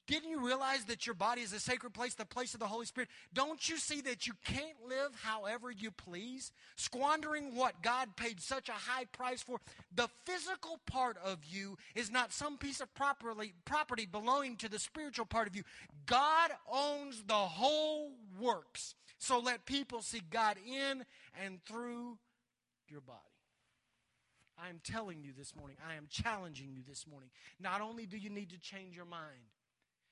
Didn't 0.08 0.30
you 0.30 0.46
realize 0.46 0.86
that 0.86 1.06
your 1.06 1.16
body 1.16 1.42
is 1.42 1.54
a 1.54 1.60
sacred 1.60 1.94
place, 1.94 2.16
the 2.16 2.26
place 2.26 2.54
of 2.54 2.60
the 2.60 2.68
Holy 2.68 2.86
Spirit? 2.86 3.10
Don't 3.34 3.70
you 3.70 3.78
see 3.78 4.02
that 4.02 4.28
you 4.28 4.34
can't 4.44 4.76
live 4.90 5.12
however 5.24 5.72
you 5.72 5.92
please, 5.92 6.52
squandering 6.76 7.56
what 7.56 7.82
God 7.82 8.18
paid 8.18 8.42
such 8.42 8.68
a 8.68 8.74
high 8.74 9.06
price 9.06 9.42
for? 9.42 9.60
The 9.96 10.10
physical 10.26 10.80
part 10.86 11.18
of 11.24 11.46
you 11.46 11.78
is 11.96 12.12
not 12.12 12.34
some 12.34 12.58
piece 12.58 12.82
of 12.82 12.94
property, 12.94 13.54
property 13.64 14.06
belonging 14.06 14.58
to 14.58 14.70
the 14.70 14.80
spiritual 14.80 15.26
part 15.26 15.48
of 15.48 15.56
you. 15.56 15.64
God 16.08 16.52
owns 16.70 17.24
the 17.24 17.34
whole 17.34 18.12
works. 18.40 18.96
So 19.18 19.40
let 19.40 19.66
people 19.66 20.02
see 20.02 20.22
God 20.30 20.58
in 20.68 21.06
and 21.42 21.64
through 21.64 22.18
your 22.90 23.02
body. 23.02 23.31
I 24.64 24.70
am 24.70 24.80
telling 24.84 25.24
you 25.24 25.32
this 25.36 25.56
morning, 25.56 25.78
I 25.88 25.96
am 25.96 26.08
challenging 26.10 26.70
you 26.74 26.84
this 26.88 27.08
morning. 27.08 27.30
Not 27.60 27.82
only 27.82 28.06
do 28.06 28.18
you 28.18 28.30
need 28.30 28.52
to 28.52 28.60
change 28.60 28.96
your 28.96 29.06
mind, 29.06 29.50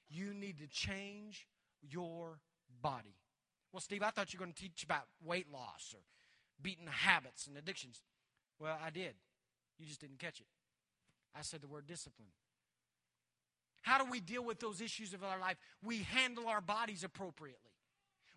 you 0.10 0.34
need 0.34 0.58
to 0.60 0.68
change 0.68 1.48
your 1.82 2.40
body. 2.82 3.16
Well, 3.72 3.82
Steve, 3.82 4.02
I 4.02 4.10
thought 4.10 4.34
you 4.34 4.40
were 4.40 4.46
going 4.46 4.54
to 4.54 4.62
teach 4.62 4.84
about 4.84 5.04
weight 5.24 5.52
loss 5.52 5.94
or 5.94 6.02
beating 6.62 6.88
habits 6.88 7.46
and 7.46 7.58
addictions. 7.58 8.02
Well, 8.60 8.78
I 8.84 8.90
did. 8.90 9.14
You 9.78 9.86
just 9.86 10.02
didn't 10.02 10.20
catch 10.20 10.40
it. 10.40 10.48
I 11.38 11.44
said 11.44 11.62
the 11.62 11.68
word 11.68 11.86
discipline. 11.86 12.30
How 13.84 14.04
do 14.04 14.10
we 14.10 14.20
deal 14.20 14.44
with 14.44 14.60
those 14.60 14.82
issues 14.82 15.14
of 15.14 15.24
our 15.24 15.40
life? 15.40 15.58
We 15.84 16.00
handle 16.00 16.48
our 16.48 16.62
bodies 16.62 17.04
appropriately 17.04 17.69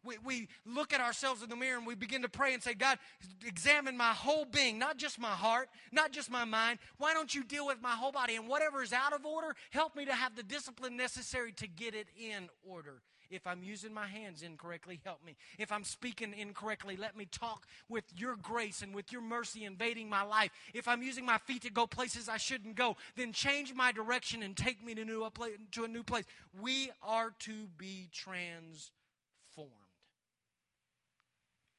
we, 0.05 0.17
we 0.25 0.49
look 0.67 0.93
at 0.93 1.01
ourselves 1.01 1.43
in 1.43 1.49
the 1.49 1.57
mirror 1.57 1.79
and 1.79 1.87
we 1.87 1.95
begin 1.95 2.23
to 2.23 2.29
pray 2.29 2.55
and 2.55 2.63
say, 2.63 2.75
God, 2.75 2.99
examine 3.47 3.97
my 3.97 4.13
whole 4.13 4.45
being, 4.45 4.79
not 4.79 4.97
just 4.97 5.19
my 5.19 5.29
heart, 5.29 5.69
not 5.93 6.13
just 6.13 6.31
my 6.31 6.45
mind. 6.45 6.79
Why 6.99 7.15
don't 7.15 7.35
you 7.35 7.45
deal 7.45 7.67
with 7.67 7.81
my 7.81 7.93
whole 7.93 8.13
body? 8.13 8.37
And 8.37 8.49
whatever 8.49 8.83
is 8.83 8.93
out 8.93 9.13
of 9.13 9.25
order, 9.25 9.55
help 9.71 9.97
me 9.97 10.05
to 10.05 10.15
have 10.15 10.37
the 10.37 10.43
discipline 10.43 10.97
necessary 10.97 11.53
to 11.53 11.67
get 11.67 11.95
it 11.95 12.09
in 12.17 12.49
order. 12.69 13.03
If 13.31 13.47
I'm 13.47 13.63
using 13.63 13.95
my 13.95 14.07
hands 14.07 14.43
incorrectly, 14.43 15.01
help 15.05 15.25
me. 15.25 15.37
If 15.59 15.73
I'm 15.73 15.85
speaking 15.85 16.35
incorrectly, 16.37 16.97
let 16.97 17.17
me 17.17 17.25
talk 17.25 17.67
with 17.89 18.05
your 18.15 18.37
grace 18.37 18.83
and 18.83 18.95
with 18.95 19.11
your 19.11 19.23
mercy 19.23 19.65
invading 19.65 20.11
my 20.11 20.23
life. 20.23 20.51
If 20.75 20.87
I'm 20.87 21.03
using 21.03 21.25
my 21.25 21.39
feet 21.39 21.63
to 21.63 21.71
go 21.71 21.87
places 21.87 22.29
I 22.29 22.37
shouldn't 22.37 22.77
go, 22.77 22.97
then 23.17 23.33
change 23.33 23.73
my 23.75 23.91
direction 23.91 24.43
and 24.43 24.55
take 24.55 24.85
me 24.85 24.95
to, 24.95 25.05
new, 25.05 25.27
to 25.73 25.85
a 25.85 25.89
new 25.89 26.03
place. 26.03 26.25
We 26.61 26.91
are 27.03 27.33
to 27.41 27.69
be 27.79 28.11
transformed 28.13 28.91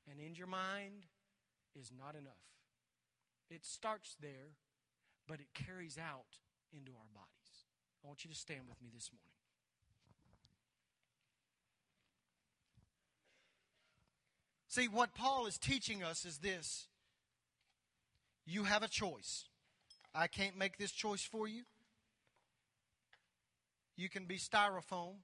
and 0.09 0.19
in 0.19 0.35
your 0.35 0.47
mind 0.47 1.05
is 1.79 1.91
not 1.97 2.15
enough. 2.15 2.33
It 3.49 3.65
starts 3.65 4.15
there, 4.21 4.57
but 5.27 5.39
it 5.39 5.47
carries 5.53 5.97
out 5.97 6.39
into 6.71 6.91
our 6.91 7.07
bodies. 7.13 7.65
I 8.03 8.07
want 8.07 8.25
you 8.25 8.31
to 8.31 8.37
stand 8.37 8.61
with 8.67 8.81
me 8.81 8.89
this 8.93 9.09
morning. 9.11 9.33
See, 14.67 14.87
what 14.87 15.13
Paul 15.13 15.45
is 15.45 15.59
teaching 15.59 16.03
us 16.03 16.25
is 16.25 16.39
this 16.39 16.87
you 18.45 18.63
have 18.63 18.81
a 18.81 18.87
choice. 18.87 19.45
I 20.15 20.27
can't 20.27 20.57
make 20.57 20.77
this 20.77 20.91
choice 20.91 21.23
for 21.23 21.47
you. 21.47 21.63
You 23.95 24.09
can 24.09 24.25
be 24.25 24.37
styrofoam, 24.37 25.17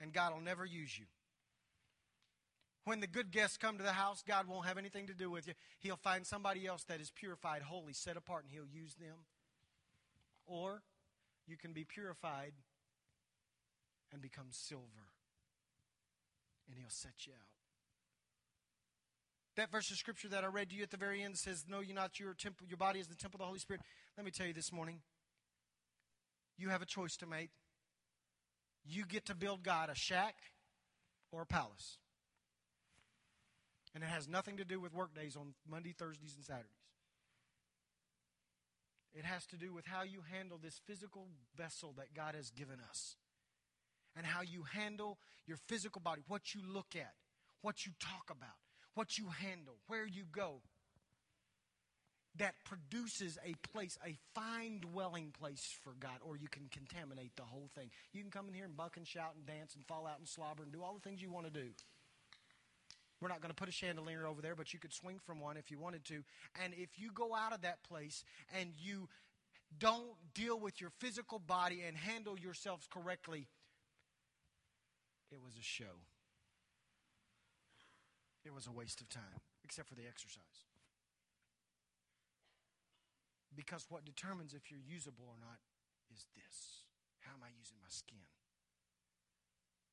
and 0.00 0.12
God 0.12 0.32
will 0.32 0.40
never 0.40 0.64
use 0.64 0.96
you. 0.98 1.06
When 2.84 3.00
the 3.00 3.06
good 3.06 3.30
guests 3.30 3.56
come 3.56 3.76
to 3.76 3.82
the 3.82 3.92
house, 3.92 4.22
God 4.26 4.48
won't 4.48 4.66
have 4.66 4.78
anything 4.78 5.06
to 5.08 5.14
do 5.14 5.30
with 5.30 5.46
you. 5.46 5.54
He'll 5.80 5.96
find 5.96 6.26
somebody 6.26 6.66
else 6.66 6.84
that 6.84 7.00
is 7.00 7.10
purified, 7.10 7.62
holy, 7.62 7.92
set 7.92 8.16
apart, 8.16 8.44
and 8.44 8.52
He'll 8.52 8.66
use 8.66 8.94
them. 8.94 9.16
Or 10.46 10.82
you 11.46 11.56
can 11.56 11.72
be 11.72 11.84
purified 11.84 12.52
and 14.12 14.22
become 14.22 14.46
silver, 14.50 15.12
and 16.66 16.76
He'll 16.76 16.88
set 16.88 17.26
you 17.26 17.32
out. 17.32 17.46
That 19.56 19.70
verse 19.70 19.90
of 19.90 19.98
scripture 19.98 20.28
that 20.28 20.42
I 20.42 20.46
read 20.46 20.70
to 20.70 20.76
you 20.76 20.82
at 20.82 20.90
the 20.90 20.96
very 20.96 21.22
end 21.22 21.36
says, 21.36 21.66
Know 21.68 21.80
you 21.80 21.92
not 21.92 22.18
your 22.18 22.34
temple, 22.34 22.66
your 22.66 22.78
body 22.78 22.98
is 22.98 23.08
the 23.08 23.14
temple 23.14 23.38
of 23.38 23.40
the 23.40 23.46
Holy 23.46 23.58
Spirit. 23.58 23.82
Let 24.16 24.24
me 24.24 24.30
tell 24.30 24.46
you 24.46 24.54
this 24.54 24.72
morning, 24.72 25.00
you 26.56 26.70
have 26.70 26.82
a 26.82 26.86
choice 26.86 27.16
to 27.18 27.26
make. 27.26 27.50
You 28.84 29.04
get 29.04 29.26
to 29.26 29.34
build 29.34 29.62
God 29.62 29.90
a 29.90 29.94
shack 29.94 30.36
or 31.30 31.42
a 31.42 31.46
palace. 31.46 31.98
And 33.94 34.04
it 34.04 34.08
has 34.08 34.28
nothing 34.28 34.56
to 34.58 34.64
do 34.64 34.80
with 34.80 34.94
work 34.94 35.14
days 35.14 35.36
on 35.36 35.54
Monday, 35.68 35.94
Thursdays, 35.98 36.34
and 36.36 36.44
Saturdays. 36.44 36.70
It 39.12 39.24
has 39.24 39.44
to 39.46 39.56
do 39.56 39.72
with 39.72 39.86
how 39.86 40.04
you 40.04 40.20
handle 40.30 40.58
this 40.62 40.80
physical 40.86 41.26
vessel 41.56 41.94
that 41.96 42.14
God 42.14 42.34
has 42.36 42.50
given 42.50 42.78
us. 42.88 43.16
And 44.16 44.26
how 44.26 44.42
you 44.42 44.64
handle 44.74 45.18
your 45.46 45.58
physical 45.68 46.00
body, 46.00 46.22
what 46.26 46.54
you 46.54 46.60
look 46.66 46.94
at, 46.96 47.14
what 47.62 47.86
you 47.86 47.92
talk 48.00 48.30
about, 48.30 48.58
what 48.94 49.18
you 49.18 49.26
handle, 49.40 49.76
where 49.86 50.06
you 50.06 50.24
go. 50.30 50.62
That 52.36 52.54
produces 52.64 53.38
a 53.44 53.54
place, 53.72 53.98
a 54.06 54.16
fine 54.34 54.80
dwelling 54.80 55.32
place 55.38 55.76
for 55.82 55.94
God, 55.98 56.18
or 56.22 56.36
you 56.36 56.48
can 56.48 56.68
contaminate 56.70 57.34
the 57.36 57.42
whole 57.42 57.68
thing. 57.74 57.90
You 58.12 58.22
can 58.22 58.30
come 58.30 58.48
in 58.48 58.54
here 58.54 58.64
and 58.64 58.76
buck 58.76 58.96
and 58.96 59.06
shout 59.06 59.34
and 59.36 59.44
dance 59.46 59.74
and 59.74 59.84
fall 59.86 60.06
out 60.06 60.18
and 60.18 60.28
slobber 60.28 60.62
and 60.62 60.72
do 60.72 60.82
all 60.82 60.94
the 60.94 61.00
things 61.00 61.20
you 61.20 61.30
want 61.30 61.46
to 61.46 61.52
do. 61.52 61.70
We're 63.20 63.28
not 63.28 63.40
going 63.40 63.50
to 63.50 63.54
put 63.54 63.68
a 63.68 63.72
chandelier 63.72 64.26
over 64.26 64.40
there, 64.40 64.54
but 64.54 64.72
you 64.72 64.78
could 64.78 64.92
swing 64.92 65.18
from 65.24 65.40
one 65.40 65.56
if 65.56 65.70
you 65.70 65.78
wanted 65.78 66.04
to. 66.06 66.22
And 66.62 66.72
if 66.74 66.98
you 66.98 67.10
go 67.12 67.34
out 67.34 67.52
of 67.52 67.62
that 67.62 67.82
place 67.82 68.24
and 68.58 68.70
you 68.78 69.08
don't 69.78 70.16
deal 70.34 70.58
with 70.58 70.80
your 70.80 70.90
physical 70.98 71.38
body 71.38 71.82
and 71.86 71.96
handle 71.96 72.38
yourselves 72.38 72.86
correctly, 72.90 73.46
it 75.30 75.38
was 75.42 75.54
a 75.58 75.62
show. 75.62 76.00
It 78.44 78.54
was 78.54 78.66
a 78.66 78.72
waste 78.72 79.00
of 79.02 79.08
time, 79.10 79.44
except 79.64 79.88
for 79.88 79.94
the 79.94 80.06
exercise. 80.08 80.64
Because 83.54 83.84
what 83.90 84.04
determines 84.04 84.54
if 84.54 84.70
you're 84.70 84.80
usable 84.80 85.26
or 85.28 85.36
not 85.38 85.58
is 86.10 86.24
this 86.34 86.84
how 87.20 87.36
am 87.36 87.44
I 87.44 87.52
using 87.58 87.76
my 87.82 87.90
skin? 87.90 88.24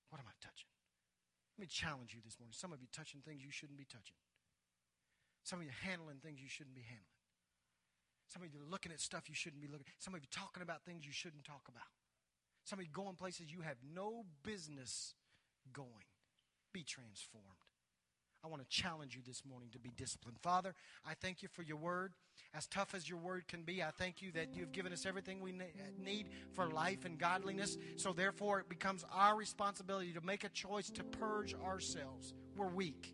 What 0.10 0.20
am 0.20 0.28
I 0.28 0.36
touching? 0.40 0.77
Let 1.58 1.62
me 1.62 1.68
challenge 1.74 2.14
you 2.14 2.22
this 2.24 2.38
morning. 2.40 2.54
Some 2.54 2.72
of 2.72 2.82
you 2.82 2.88
touching 2.94 3.22
things 3.26 3.42
you 3.42 3.50
shouldn't 3.50 3.82
be 3.82 3.90
touching. 3.90 4.16
Some 5.42 5.58
of 5.58 5.66
you 5.66 5.72
handling 5.82 6.22
things 6.22 6.38
you 6.38 6.48
shouldn't 6.48 6.76
be 6.76 6.86
handling. 6.86 7.18
Some 8.30 8.44
of 8.44 8.54
you 8.54 8.60
looking 8.70 8.92
at 8.92 9.02
stuff 9.02 9.26
you 9.28 9.34
shouldn't 9.34 9.62
be 9.62 9.68
looking. 9.68 9.88
Some 9.98 10.14
of 10.14 10.22
you 10.22 10.28
talking 10.30 10.62
about 10.62 10.86
things 10.86 11.06
you 11.06 11.12
shouldn't 11.12 11.46
talk 11.46 11.66
about. 11.68 11.90
Some 12.64 12.78
of 12.78 12.86
you 12.86 12.92
going 12.92 13.16
places 13.16 13.50
you 13.50 13.62
have 13.62 13.78
no 13.82 14.26
business 14.44 15.16
going. 15.74 16.06
Be 16.74 16.84
transformed. 16.84 17.66
I 18.44 18.48
want 18.48 18.62
to 18.62 18.68
challenge 18.70 19.16
you 19.16 19.22
this 19.26 19.44
morning 19.46 19.70
to 19.74 19.80
be 19.80 19.92
disciplined. 19.98 20.38
Father, 20.42 20.74
I 21.06 21.14
thank 21.16 21.42
you 21.42 21.50
for 21.50 21.64
your 21.64 21.78
word. 21.78 22.14
As 22.56 22.68
tough 22.68 22.94
as 22.96 23.10
your 23.10 23.20
word 23.20 23.48
can 23.48 23.64
be, 23.64 23.84
I 23.84 23.90
thank 23.98 24.22
you 24.22 24.32
that 24.34 24.56
you've 24.56 24.72
given 24.72 24.94
us 24.94 25.06
everything 25.06 25.42
we 25.42 25.54
need 26.02 26.30
for 26.54 26.70
life 26.70 27.06
and 27.06 27.18
godliness. 27.18 27.78
So, 27.98 28.14
therefore, 28.14 28.60
it 28.60 28.70
becomes 28.70 29.04
our 29.14 29.36
responsibility 29.36 30.14
to 30.14 30.22
make 30.22 30.44
a 30.44 30.50
choice 30.50 30.90
to 30.92 31.04
purge 31.04 31.56
ourselves. 31.56 32.34
We're 32.56 32.68
weak. 32.68 33.14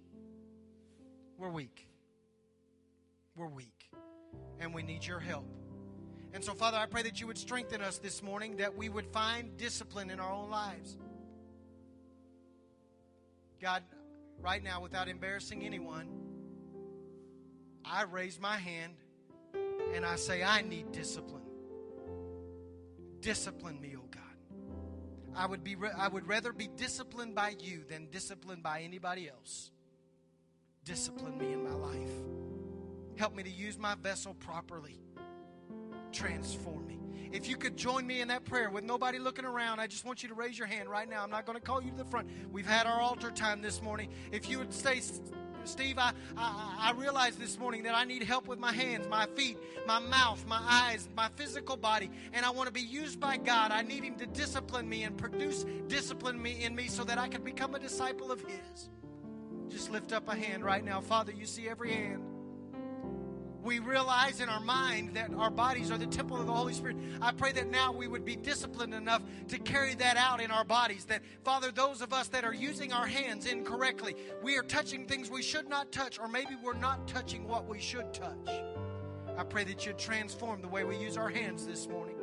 We're 1.38 1.50
weak. 1.50 1.88
We're 3.36 3.48
weak. 3.48 3.90
And 4.60 4.74
we 4.74 4.84
need 4.84 5.06
your 5.06 5.20
help. 5.20 5.48
And 6.34 6.44
so, 6.44 6.54
Father, 6.54 6.78
I 6.78 6.86
pray 6.86 7.04
that 7.04 7.22
you 7.22 7.28
would 7.28 7.38
strengthen 7.38 7.82
us 7.82 7.98
this 7.98 8.24
morning, 8.24 8.58
that 8.58 8.76
we 8.76 8.90
would 8.90 9.08
find 9.08 9.56
discipline 9.58 10.10
in 10.10 10.20
our 10.20 10.32
own 10.32 10.50
lives. 10.50 10.98
God, 13.62 13.84
right 14.44 14.62
now 14.62 14.82
without 14.82 15.08
embarrassing 15.08 15.64
anyone, 15.64 16.08
I 17.86 18.04
raise 18.04 18.40
my 18.40 18.58
hand 18.58 18.94
and 19.96 20.06
I 20.06 20.18
say, 20.18 20.44
I 20.44 20.62
need 20.62 20.92
discipline. 20.92 21.44
Discipline 23.22 23.80
me, 23.80 23.96
oh 23.98 24.06
God. 24.12 24.22
I 25.36 25.46
would, 25.46 25.64
be, 25.64 25.78
I 25.98 26.10
would 26.10 26.28
rather 26.28 26.52
be 26.52 26.68
disciplined 26.68 27.34
by 27.34 27.56
you 27.60 27.84
than 27.88 28.10
disciplined 28.12 28.62
by 28.62 28.82
anybody 28.82 29.30
else. 29.30 29.72
Discipline 30.84 31.38
me 31.38 31.54
in 31.54 31.64
my 31.64 31.74
life. 31.74 32.12
Help 33.16 33.34
me 33.34 33.44
to 33.44 33.50
use 33.50 33.78
my 33.78 33.96
vessel 33.96 34.34
properly. 34.34 35.00
Transform 36.14 36.88
me. 36.88 37.00
If 37.32 37.50
you 37.50 37.58
could 37.58 37.76
join 37.76 38.06
me 38.06 38.22
in 38.22 38.28
that 38.28 38.46
prayer 38.46 38.70
with 38.70 38.84
nobody 38.84 39.18
looking 39.18 39.44
around, 39.44 39.80
I 39.80 39.88
just 39.88 40.06
want 40.06 40.22
you 40.22 40.30
to 40.30 40.36
raise 40.36 40.58
your 40.58 40.68
hand 40.68 40.88
right 40.88 41.10
now. 41.10 41.24
I'm 41.24 41.32
not 41.32 41.48
going 41.48 41.58
to 41.58 41.64
call 41.64 41.82
you 41.82 41.90
to 41.90 41.98
the 41.98 42.06
front. 42.06 42.30
We've 42.52 42.66
had 42.66 42.86
our 42.86 43.02
altar 43.02 43.32
time 43.32 43.64
this 43.64 43.82
morning. 43.82 44.10
If 44.32 44.48
you 44.48 44.60
would 44.60 44.72
say, 44.72 45.02
Steve, 45.64 45.98
I, 45.98 46.14
I, 46.38 46.92
I 46.92 46.92
realize 46.96 47.36
this 47.36 47.58
morning 47.58 47.84
that 47.84 47.96
I 47.96 48.04
need 48.04 48.22
help 48.22 48.48
with 48.48 48.60
my 48.60 48.72
hands, 48.72 49.08
my 49.10 49.26
feet, 49.36 49.58
my 49.88 49.98
mouth, 49.98 50.46
my 50.46 50.62
eyes, 50.62 51.10
my 51.18 51.30
physical 51.36 51.76
body, 51.76 52.12
and 52.34 52.46
I 52.46 52.52
want 52.52 52.68
to 52.68 52.74
be 52.74 52.82
used 52.82 53.20
by 53.20 53.38
God. 53.38 53.72
I 53.72 53.82
need 53.82 54.04
Him 54.04 54.16
to 54.18 54.28
discipline 54.28 54.88
me 54.88 55.02
and 55.02 55.18
produce 55.18 55.66
discipline 55.88 56.40
me 56.40 56.64
in 56.64 56.76
me 56.76 56.88
so 56.88 57.04
that 57.06 57.18
I 57.18 57.28
can 57.28 57.44
become 57.44 57.74
a 57.74 57.80
disciple 57.80 58.32
of 58.32 58.42
His. 58.42 58.90
Just 59.70 59.90
lift 59.90 60.14
up 60.14 60.30
a 60.30 60.36
hand 60.36 60.64
right 60.64 60.86
now. 60.86 61.02
Father, 61.02 61.32
you 61.32 61.48
see 61.48 61.68
every 61.68 61.92
hand 61.92 62.24
we 63.64 63.80
realize 63.80 64.42
in 64.42 64.50
our 64.50 64.60
mind 64.60 65.16
that 65.16 65.34
our 65.36 65.50
bodies 65.50 65.90
are 65.90 65.98
the 65.98 66.06
temple 66.06 66.38
of 66.38 66.46
the 66.46 66.54
Holy 66.54 66.74
Spirit. 66.74 66.98
I 67.22 67.32
pray 67.32 67.54
that 67.54 67.70
now 67.70 67.94
we 67.94 68.08
would 68.08 68.26
be 68.26 68.36
disciplined 68.36 68.94
enough 68.94 69.22
to 69.48 69.58
carry 69.58 69.96
that 69.96 70.18
out 70.18 70.42
in 70.42 70.52
our 70.52 70.66
bodies. 70.66 71.06
That, 71.06 71.22
Father, 71.44 71.72
those 71.72 72.02
of 72.02 72.12
us 72.12 72.28
that 72.30 72.44
are 72.44 72.54
using 72.54 72.92
our 72.92 73.08
hands 73.08 73.46
incorrectly, 73.46 74.16
we 74.42 74.58
are 74.58 74.64
touching 74.64 75.06
things 75.06 75.30
we 75.30 75.42
should 75.42 75.70
not 75.70 75.92
touch, 75.92 76.20
or 76.20 76.28
maybe 76.28 76.56
we're 76.62 76.74
not 76.74 77.08
touching 77.08 77.48
what 77.48 77.68
we 77.68 77.80
should 77.80 78.14
touch. 78.14 78.50
I 79.38 79.44
pray 79.44 79.64
that 79.64 79.86
you'd 79.86 79.98
transform 79.98 80.62
the 80.62 80.68
way 80.68 80.84
we 80.84 80.98
use 80.98 81.18
our 81.18 81.30
hands 81.30 81.66
this 81.66 81.88
morning. 81.88 82.16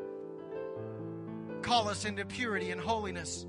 Call 1.62 1.88
us 1.88 2.05
into 2.05 2.24
purity 2.24 2.70
and 2.70 2.81
holiness 2.81 3.46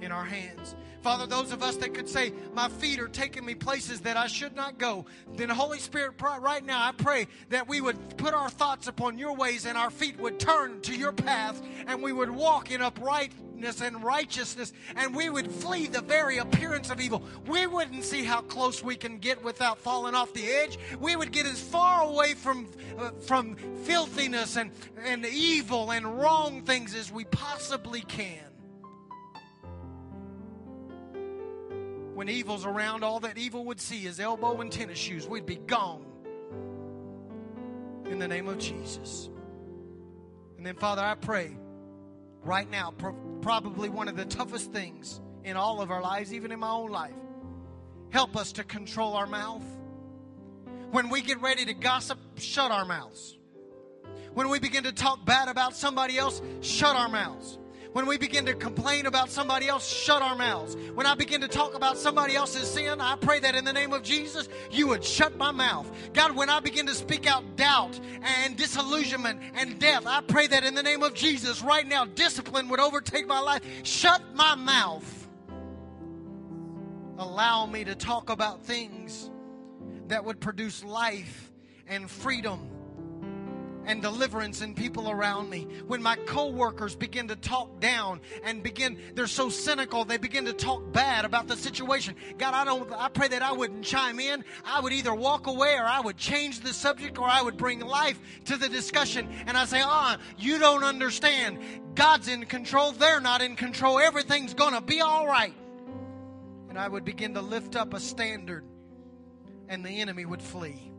in 0.00 0.12
our 0.12 0.24
hands. 0.24 0.74
Father, 1.04 1.26
those 1.26 1.52
of 1.52 1.62
us 1.62 1.76
that 1.76 1.92
could 1.92 2.08
say, 2.08 2.32
My 2.54 2.70
feet 2.70 2.98
are 2.98 3.08
taking 3.08 3.44
me 3.44 3.54
places 3.54 4.00
that 4.00 4.16
I 4.16 4.26
should 4.26 4.56
not 4.56 4.78
go, 4.78 5.04
then, 5.34 5.50
Holy 5.50 5.78
Spirit, 5.78 6.14
right 6.18 6.64
now, 6.64 6.82
I 6.82 6.92
pray 6.92 7.26
that 7.50 7.68
we 7.68 7.82
would 7.82 8.16
put 8.16 8.32
our 8.32 8.48
thoughts 8.48 8.86
upon 8.86 9.18
your 9.18 9.36
ways 9.36 9.66
and 9.66 9.76
our 9.76 9.90
feet 9.90 10.18
would 10.18 10.40
turn 10.40 10.80
to 10.80 10.96
your 10.96 11.12
path 11.12 11.60
and 11.86 12.02
we 12.02 12.14
would 12.14 12.30
walk 12.30 12.70
in 12.70 12.80
uprightness 12.80 13.82
and 13.82 14.02
righteousness 14.02 14.72
and 14.96 15.14
we 15.14 15.28
would 15.28 15.50
flee 15.50 15.88
the 15.88 16.00
very 16.00 16.38
appearance 16.38 16.88
of 16.88 17.02
evil. 17.02 17.22
We 17.46 17.66
wouldn't 17.66 18.04
see 18.04 18.24
how 18.24 18.40
close 18.40 18.82
we 18.82 18.96
can 18.96 19.18
get 19.18 19.44
without 19.44 19.76
falling 19.78 20.14
off 20.14 20.32
the 20.32 20.50
edge. 20.50 20.78
We 20.98 21.16
would 21.16 21.32
get 21.32 21.44
as 21.44 21.60
far 21.60 22.08
away 22.08 22.32
from, 22.32 22.66
uh, 22.98 23.10
from 23.26 23.56
filthiness 23.84 24.56
and, 24.56 24.70
and 25.04 25.26
evil 25.26 25.90
and 25.90 26.18
wrong 26.18 26.62
things 26.62 26.94
as 26.94 27.12
we 27.12 27.24
possibly 27.24 28.00
can. 28.00 28.53
When 32.14 32.28
evil's 32.28 32.64
around, 32.64 33.02
all 33.02 33.20
that 33.20 33.36
evil 33.36 33.64
would 33.66 33.80
see 33.80 34.06
is 34.06 34.20
elbow 34.20 34.60
and 34.60 34.70
tennis 34.70 34.98
shoes. 34.98 35.26
We'd 35.26 35.46
be 35.46 35.56
gone. 35.56 36.04
In 38.06 38.18
the 38.18 38.28
name 38.28 38.48
of 38.48 38.58
Jesus. 38.58 39.28
And 40.56 40.64
then, 40.64 40.76
Father, 40.76 41.02
I 41.02 41.14
pray 41.14 41.56
right 42.44 42.70
now, 42.70 42.94
pro- 42.96 43.16
probably 43.40 43.88
one 43.88 44.08
of 44.08 44.16
the 44.16 44.24
toughest 44.24 44.72
things 44.72 45.20
in 45.42 45.56
all 45.56 45.80
of 45.80 45.90
our 45.90 46.00
lives, 46.00 46.32
even 46.32 46.52
in 46.52 46.60
my 46.60 46.70
own 46.70 46.90
life. 46.90 47.14
Help 48.10 48.36
us 48.36 48.52
to 48.52 48.64
control 48.64 49.14
our 49.14 49.26
mouth. 49.26 49.64
When 50.92 51.08
we 51.08 51.20
get 51.20 51.40
ready 51.40 51.64
to 51.64 51.74
gossip, 51.74 52.18
shut 52.36 52.70
our 52.70 52.84
mouths. 52.84 53.36
When 54.34 54.48
we 54.48 54.60
begin 54.60 54.84
to 54.84 54.92
talk 54.92 55.24
bad 55.24 55.48
about 55.48 55.74
somebody 55.74 56.16
else, 56.16 56.40
shut 56.60 56.94
our 56.94 57.08
mouths. 57.08 57.58
When 57.94 58.06
we 58.06 58.18
begin 58.18 58.44
to 58.46 58.54
complain 58.54 59.06
about 59.06 59.30
somebody 59.30 59.68
else, 59.68 59.88
shut 59.88 60.20
our 60.20 60.34
mouths. 60.34 60.76
When 60.96 61.06
I 61.06 61.14
begin 61.14 61.40
to 61.42 61.46
talk 61.46 61.76
about 61.76 61.96
somebody 61.96 62.34
else's 62.34 62.68
sin, 62.68 63.00
I 63.00 63.14
pray 63.14 63.38
that 63.38 63.54
in 63.54 63.64
the 63.64 63.72
name 63.72 63.92
of 63.92 64.02
Jesus, 64.02 64.48
you 64.68 64.88
would 64.88 65.04
shut 65.04 65.36
my 65.36 65.52
mouth. 65.52 65.88
God, 66.12 66.34
when 66.34 66.50
I 66.50 66.58
begin 66.58 66.86
to 66.88 66.94
speak 66.94 67.28
out 67.28 67.54
doubt 67.54 68.00
and 68.20 68.56
disillusionment 68.56 69.40
and 69.54 69.78
death, 69.78 70.08
I 70.08 70.22
pray 70.22 70.48
that 70.48 70.64
in 70.64 70.74
the 70.74 70.82
name 70.82 71.04
of 71.04 71.14
Jesus, 71.14 71.62
right 71.62 71.86
now, 71.86 72.04
discipline 72.04 72.68
would 72.70 72.80
overtake 72.80 73.28
my 73.28 73.38
life. 73.38 73.62
Shut 73.84 74.20
my 74.34 74.56
mouth. 74.56 75.28
Allow 77.16 77.66
me 77.66 77.84
to 77.84 77.94
talk 77.94 78.28
about 78.28 78.64
things 78.64 79.30
that 80.08 80.24
would 80.24 80.40
produce 80.40 80.82
life 80.82 81.52
and 81.86 82.10
freedom 82.10 82.73
and 83.86 84.02
deliverance 84.02 84.62
in 84.62 84.74
people 84.74 85.10
around 85.10 85.50
me. 85.50 85.66
When 85.86 86.02
my 86.02 86.16
coworkers 86.16 86.94
begin 86.94 87.28
to 87.28 87.36
talk 87.36 87.80
down 87.80 88.20
and 88.42 88.62
begin, 88.62 88.98
they're 89.14 89.26
so 89.26 89.48
cynical, 89.48 90.04
they 90.04 90.16
begin 90.16 90.44
to 90.46 90.52
talk 90.52 90.92
bad 90.92 91.24
about 91.24 91.48
the 91.48 91.56
situation. 91.56 92.14
God, 92.38 92.54
I 92.54 92.64
don't, 92.64 92.90
I 92.92 93.08
pray 93.08 93.28
that 93.28 93.42
I 93.42 93.52
wouldn't 93.52 93.84
chime 93.84 94.20
in. 94.20 94.44
I 94.64 94.80
would 94.80 94.92
either 94.92 95.14
walk 95.14 95.46
away 95.46 95.74
or 95.74 95.84
I 95.84 96.00
would 96.00 96.16
change 96.16 96.60
the 96.60 96.72
subject 96.72 97.18
or 97.18 97.28
I 97.28 97.42
would 97.42 97.56
bring 97.56 97.80
life 97.80 98.18
to 98.46 98.56
the 98.56 98.68
discussion. 98.68 99.28
And 99.46 99.56
I 99.56 99.64
say, 99.64 99.82
ah, 99.82 100.16
oh, 100.18 100.22
you 100.38 100.58
don't 100.58 100.84
understand. 100.84 101.58
God's 101.94 102.28
in 102.28 102.44
control. 102.46 102.92
They're 102.92 103.20
not 103.20 103.42
in 103.42 103.56
control. 103.56 103.98
Everything's 103.98 104.54
going 104.54 104.74
to 104.74 104.80
be 104.80 105.00
all 105.00 105.26
right. 105.26 105.54
And 106.68 106.78
I 106.78 106.88
would 106.88 107.04
begin 107.04 107.34
to 107.34 107.40
lift 107.40 107.76
up 107.76 107.94
a 107.94 108.00
standard 108.00 108.64
and 109.68 109.84
the 109.84 110.00
enemy 110.00 110.24
would 110.24 110.42
flee. 110.42 110.92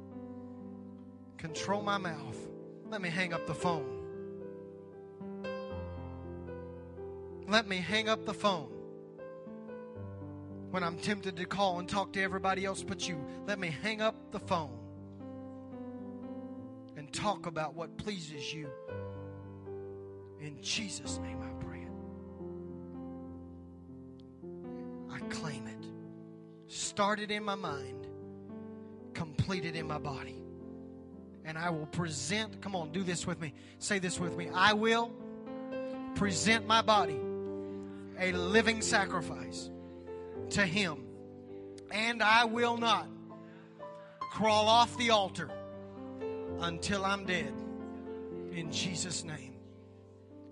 Control 1.37 1.81
my 1.81 1.97
mouth 1.97 2.44
let 2.89 3.01
me 3.01 3.09
hang 3.09 3.33
up 3.33 3.47
the 3.47 3.53
phone. 3.53 4.03
Let 7.47 7.67
me 7.67 7.77
hang 7.77 8.09
up 8.09 8.25
the 8.25 8.33
phone. 8.33 8.69
When 10.71 10.83
I'm 10.83 10.97
tempted 10.97 11.37
to 11.37 11.45
call 11.45 11.79
and 11.79 11.87
talk 11.87 12.13
to 12.13 12.21
everybody 12.21 12.65
else 12.65 12.83
but 12.83 13.07
you, 13.07 13.23
let 13.47 13.59
me 13.59 13.69
hang 13.81 14.01
up 14.01 14.31
the 14.31 14.39
phone 14.39 14.77
and 16.97 17.11
talk 17.13 17.45
about 17.45 17.75
what 17.75 17.97
pleases 17.97 18.53
you. 18.53 18.69
In 20.39 20.61
Jesus' 20.61 21.19
name 21.19 21.39
I 21.41 21.63
pray. 21.63 21.87
I 25.11 25.19
claim 25.29 25.67
it. 25.67 25.87
Started 26.67 27.31
in 27.31 27.43
my 27.43 27.55
mind, 27.55 28.07
completed 29.13 29.75
in 29.75 29.87
my 29.87 29.97
body 29.97 30.44
and 31.45 31.57
I 31.57 31.69
will 31.69 31.85
present, 31.85 32.61
come 32.61 32.75
on, 32.75 32.91
do 32.91 33.03
this 33.03 33.27
with 33.27 33.39
me. 33.39 33.53
Say 33.79 33.99
this 33.99 34.19
with 34.19 34.35
me. 34.35 34.49
I 34.53 34.73
will 34.73 35.11
present 36.15 36.65
my 36.65 36.81
body 36.81 37.19
a 38.19 38.31
living 38.31 38.81
sacrifice 38.81 39.69
to 40.51 40.65
Him, 40.65 41.03
and 41.91 42.23
I 42.23 42.45
will 42.45 42.77
not 42.77 43.07
crawl 44.19 44.67
off 44.67 44.97
the 44.97 45.11
altar 45.11 45.51
until 46.61 47.05
I'm 47.05 47.25
dead. 47.25 47.53
In 48.51 48.71
Jesus' 48.71 49.23
name. 49.23 49.53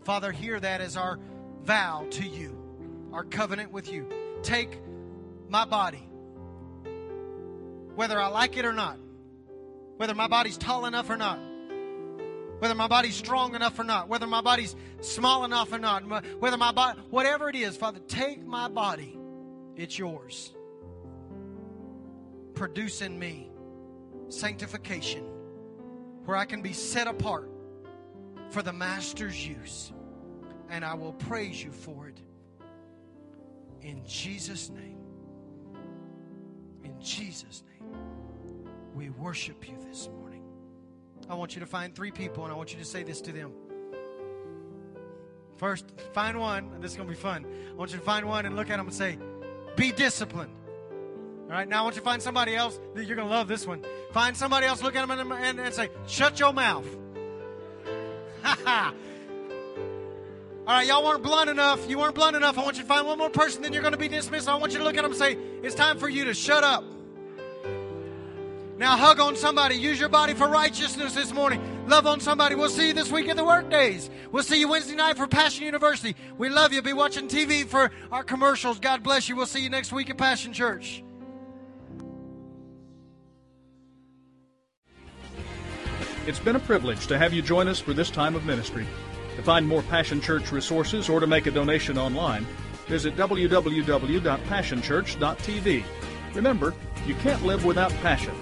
Father, 0.04 0.32
hear 0.32 0.60
that 0.60 0.82
as 0.82 0.98
our 0.98 1.18
vow 1.64 2.06
to 2.12 2.28
you, 2.28 2.58
our 3.14 3.24
covenant 3.24 3.72
with 3.72 3.92
you. 3.92 4.10
Take 4.42 4.78
my 5.48 5.64
body, 5.64 6.06
whether 7.96 8.20
I 8.20 8.28
like 8.28 8.58
it 8.58 8.66
or 8.66 8.74
not 8.74 8.98
whether 9.98 10.16
my 10.16 10.28
body's 10.28 10.58
tall 10.58 10.86
enough 10.86 11.10
or 11.10 11.18
not, 11.18 11.40
whether 12.60 12.76
my 12.76 12.88
body's 12.88 13.16
strong 13.16 13.56
enough 13.56 13.78
or 13.78 13.84
not, 13.84 14.08
whether 14.08 14.28
my 14.28 14.42
body's 14.42 14.76
small 15.02 15.44
enough 15.44 15.72
or 15.74 15.80
not, 15.80 16.04
whether 16.40 16.58
my 16.58 16.72
body, 16.72 17.00
whatever 17.10 17.50
it 17.50 17.56
is, 17.56 17.76
Father, 17.76 18.00
take 18.08 18.46
my 18.46 18.68
body. 18.68 19.18
It's 19.76 19.98
yours. 19.98 20.54
Produce 22.54 23.02
in 23.02 23.18
me 23.18 23.50
sanctification 24.30 25.26
where 26.26 26.38
I 26.38 26.46
can 26.46 26.62
be 26.62 26.74
set 26.74 27.08
apart 27.08 27.50
for 28.50 28.62
the 28.62 28.74
Master's 28.74 29.46
use. 29.46 29.92
And 30.70 30.86
I 30.86 30.94
will 30.94 31.14
praise 31.14 31.62
you 31.62 31.72
for 31.72 32.08
it. 32.08 32.22
In 33.82 34.06
Jesus' 34.06 34.70
name. 34.70 34.98
In 36.84 37.00
Jesus' 37.02 37.64
name. 37.68 37.73
We 38.94 39.10
worship 39.10 39.68
you 39.68 39.76
this 39.88 40.10
morning. 40.20 40.44
I 41.30 41.36
want 41.36 41.56
you 41.56 41.62
to 41.62 41.66
find 41.66 41.96
three 41.96 42.12
people 42.12 42.44
and 42.44 42.54
I 42.54 42.56
want 42.56 42.74
you 42.74 42.80
to 42.80 42.86
say 42.86 43.04
this 43.04 43.22
to 43.22 43.32
them. 43.32 43.52
First, 45.58 45.86
find 46.14 46.40
one, 46.40 46.82
this 46.82 46.92
is 46.92 46.98
going 46.98 47.08
to 47.08 47.16
be 47.16 47.20
fun. 47.20 47.46
I 47.72 47.74
want 47.74 47.92
you 47.92 47.98
to 47.98 48.04
find 48.04 48.28
one 48.28 48.46
and 48.46 48.56
look 48.56 48.70
at 48.70 48.78
them 48.78 48.88
and 48.88 48.96
say, 48.96 49.18
Be 49.76 49.92
disciplined. 49.92 50.54
All 51.46 51.50
right, 51.50 51.68
now 51.68 51.82
I 51.82 51.84
want 51.84 51.96
you 51.96 52.02
to 52.02 52.06
find 52.06 52.22
somebody 52.22 52.56
else. 52.56 52.80
That 52.96 53.06
You're 53.06 53.16
going 53.16 53.28
to 53.28 53.34
love 53.34 53.48
this 53.48 53.66
one. 53.66 53.84
Find 54.12 54.36
somebody 54.36 54.68
else, 54.68 54.84
look 54.84 54.96
at 54.96 55.08
them 55.08 55.32
and, 55.32 55.60
and, 55.60 55.74
say, 55.74 55.90
Shut 56.08 56.40
your 56.40 56.54
mouth. 56.54 56.86
Ha 58.44 58.58
ha. 58.66 58.94
All 60.66 60.74
right, 60.74 60.88
y'all 60.88 61.04
weren't 61.04 61.24
blunt 61.24 61.50
enough. 61.50 61.90
You 61.90 62.00
weren't 62.00 62.16
blunt 62.16 62.36
enough. 62.36 62.58
I 62.58 62.64
want 62.64 62.78
you 62.78 62.84
to 62.84 62.88
find 62.88 63.06
one 63.06 63.18
more 63.18 63.30
person, 63.30 63.62
then 63.62 63.74
you're 63.74 63.82
going 63.82 63.94
to 63.94 63.98
be 63.98 64.08
dismissed. 64.08 64.48
I 64.48 64.56
want 64.56 64.72
you 64.72 64.78
to 64.80 64.84
look 64.84 64.98
at 64.98 65.04
them 65.04 65.12
and 65.12 65.20
say, 65.20 65.38
It's 65.62 65.76
time 65.76 65.98
for 65.98 66.10
you 66.10 66.26
to 66.26 66.34
shut 66.34 66.64
up. 66.64 66.84
Now 68.84 68.98
hug 68.98 69.20
on 69.22 69.38
somebody. 69.38 69.76
Use 69.76 69.98
your 69.98 70.10
body 70.10 70.34
for 70.34 70.50
righteousness 70.50 71.16
this 71.16 71.32
morning. 71.32 71.88
Love 71.88 72.06
on 72.06 72.20
somebody. 72.20 72.56
We'll 72.56 72.68
see 72.68 72.90
you 72.90 72.94
this 72.94 73.10
week 73.10 73.30
at 73.30 73.38
the 73.38 73.46
work 73.46 73.70
days. 73.70 74.10
We'll 74.30 74.44
see 74.44 74.60
you 74.60 74.68
Wednesday 74.68 74.96
night 74.96 75.16
for 75.16 75.26
Passion 75.26 75.64
University. 75.64 76.18
We 76.38 76.50
love 76.50 76.74
you. 76.74 76.82
Be 76.82 76.92
watching 76.92 77.30
TV 77.30 77.66
for 77.66 77.92
our 78.12 78.26
commercials. 78.26 78.80
God 78.80 79.02
bless 79.02 79.30
you. 79.30 79.38
We'll 79.38 79.46
see 79.46 79.62
you 79.62 79.70
next 79.70 79.94
week 79.94 80.10
at 80.10 80.18
Passion 80.18 80.52
Church. 80.52 81.02
It's 86.28 86.40
been 86.40 86.58
a 86.58 86.60
privilege 86.60 87.08
to 87.08 87.18
have 87.18 87.32
you 87.32 87.42
join 87.42 87.70
us 87.70 87.80
for 87.80 87.94
this 87.94 88.10
time 88.10 88.36
of 88.36 88.46
ministry. 88.46 88.86
To 89.38 89.44
find 89.44 89.66
more 89.66 89.84
Passion 89.84 90.20
Church 90.20 90.52
resources 90.52 91.08
or 91.08 91.22
to 91.22 91.28
make 91.28 91.48
a 91.48 91.52
donation 91.52 91.98
online, 91.98 92.46
visit 92.88 93.16
www.passionchurch.tv. 93.16 95.84
Remember, 96.34 96.74
you 97.06 97.16
can't 97.16 97.46
live 97.46 97.64
without 97.64 97.92
passion. 98.02 98.34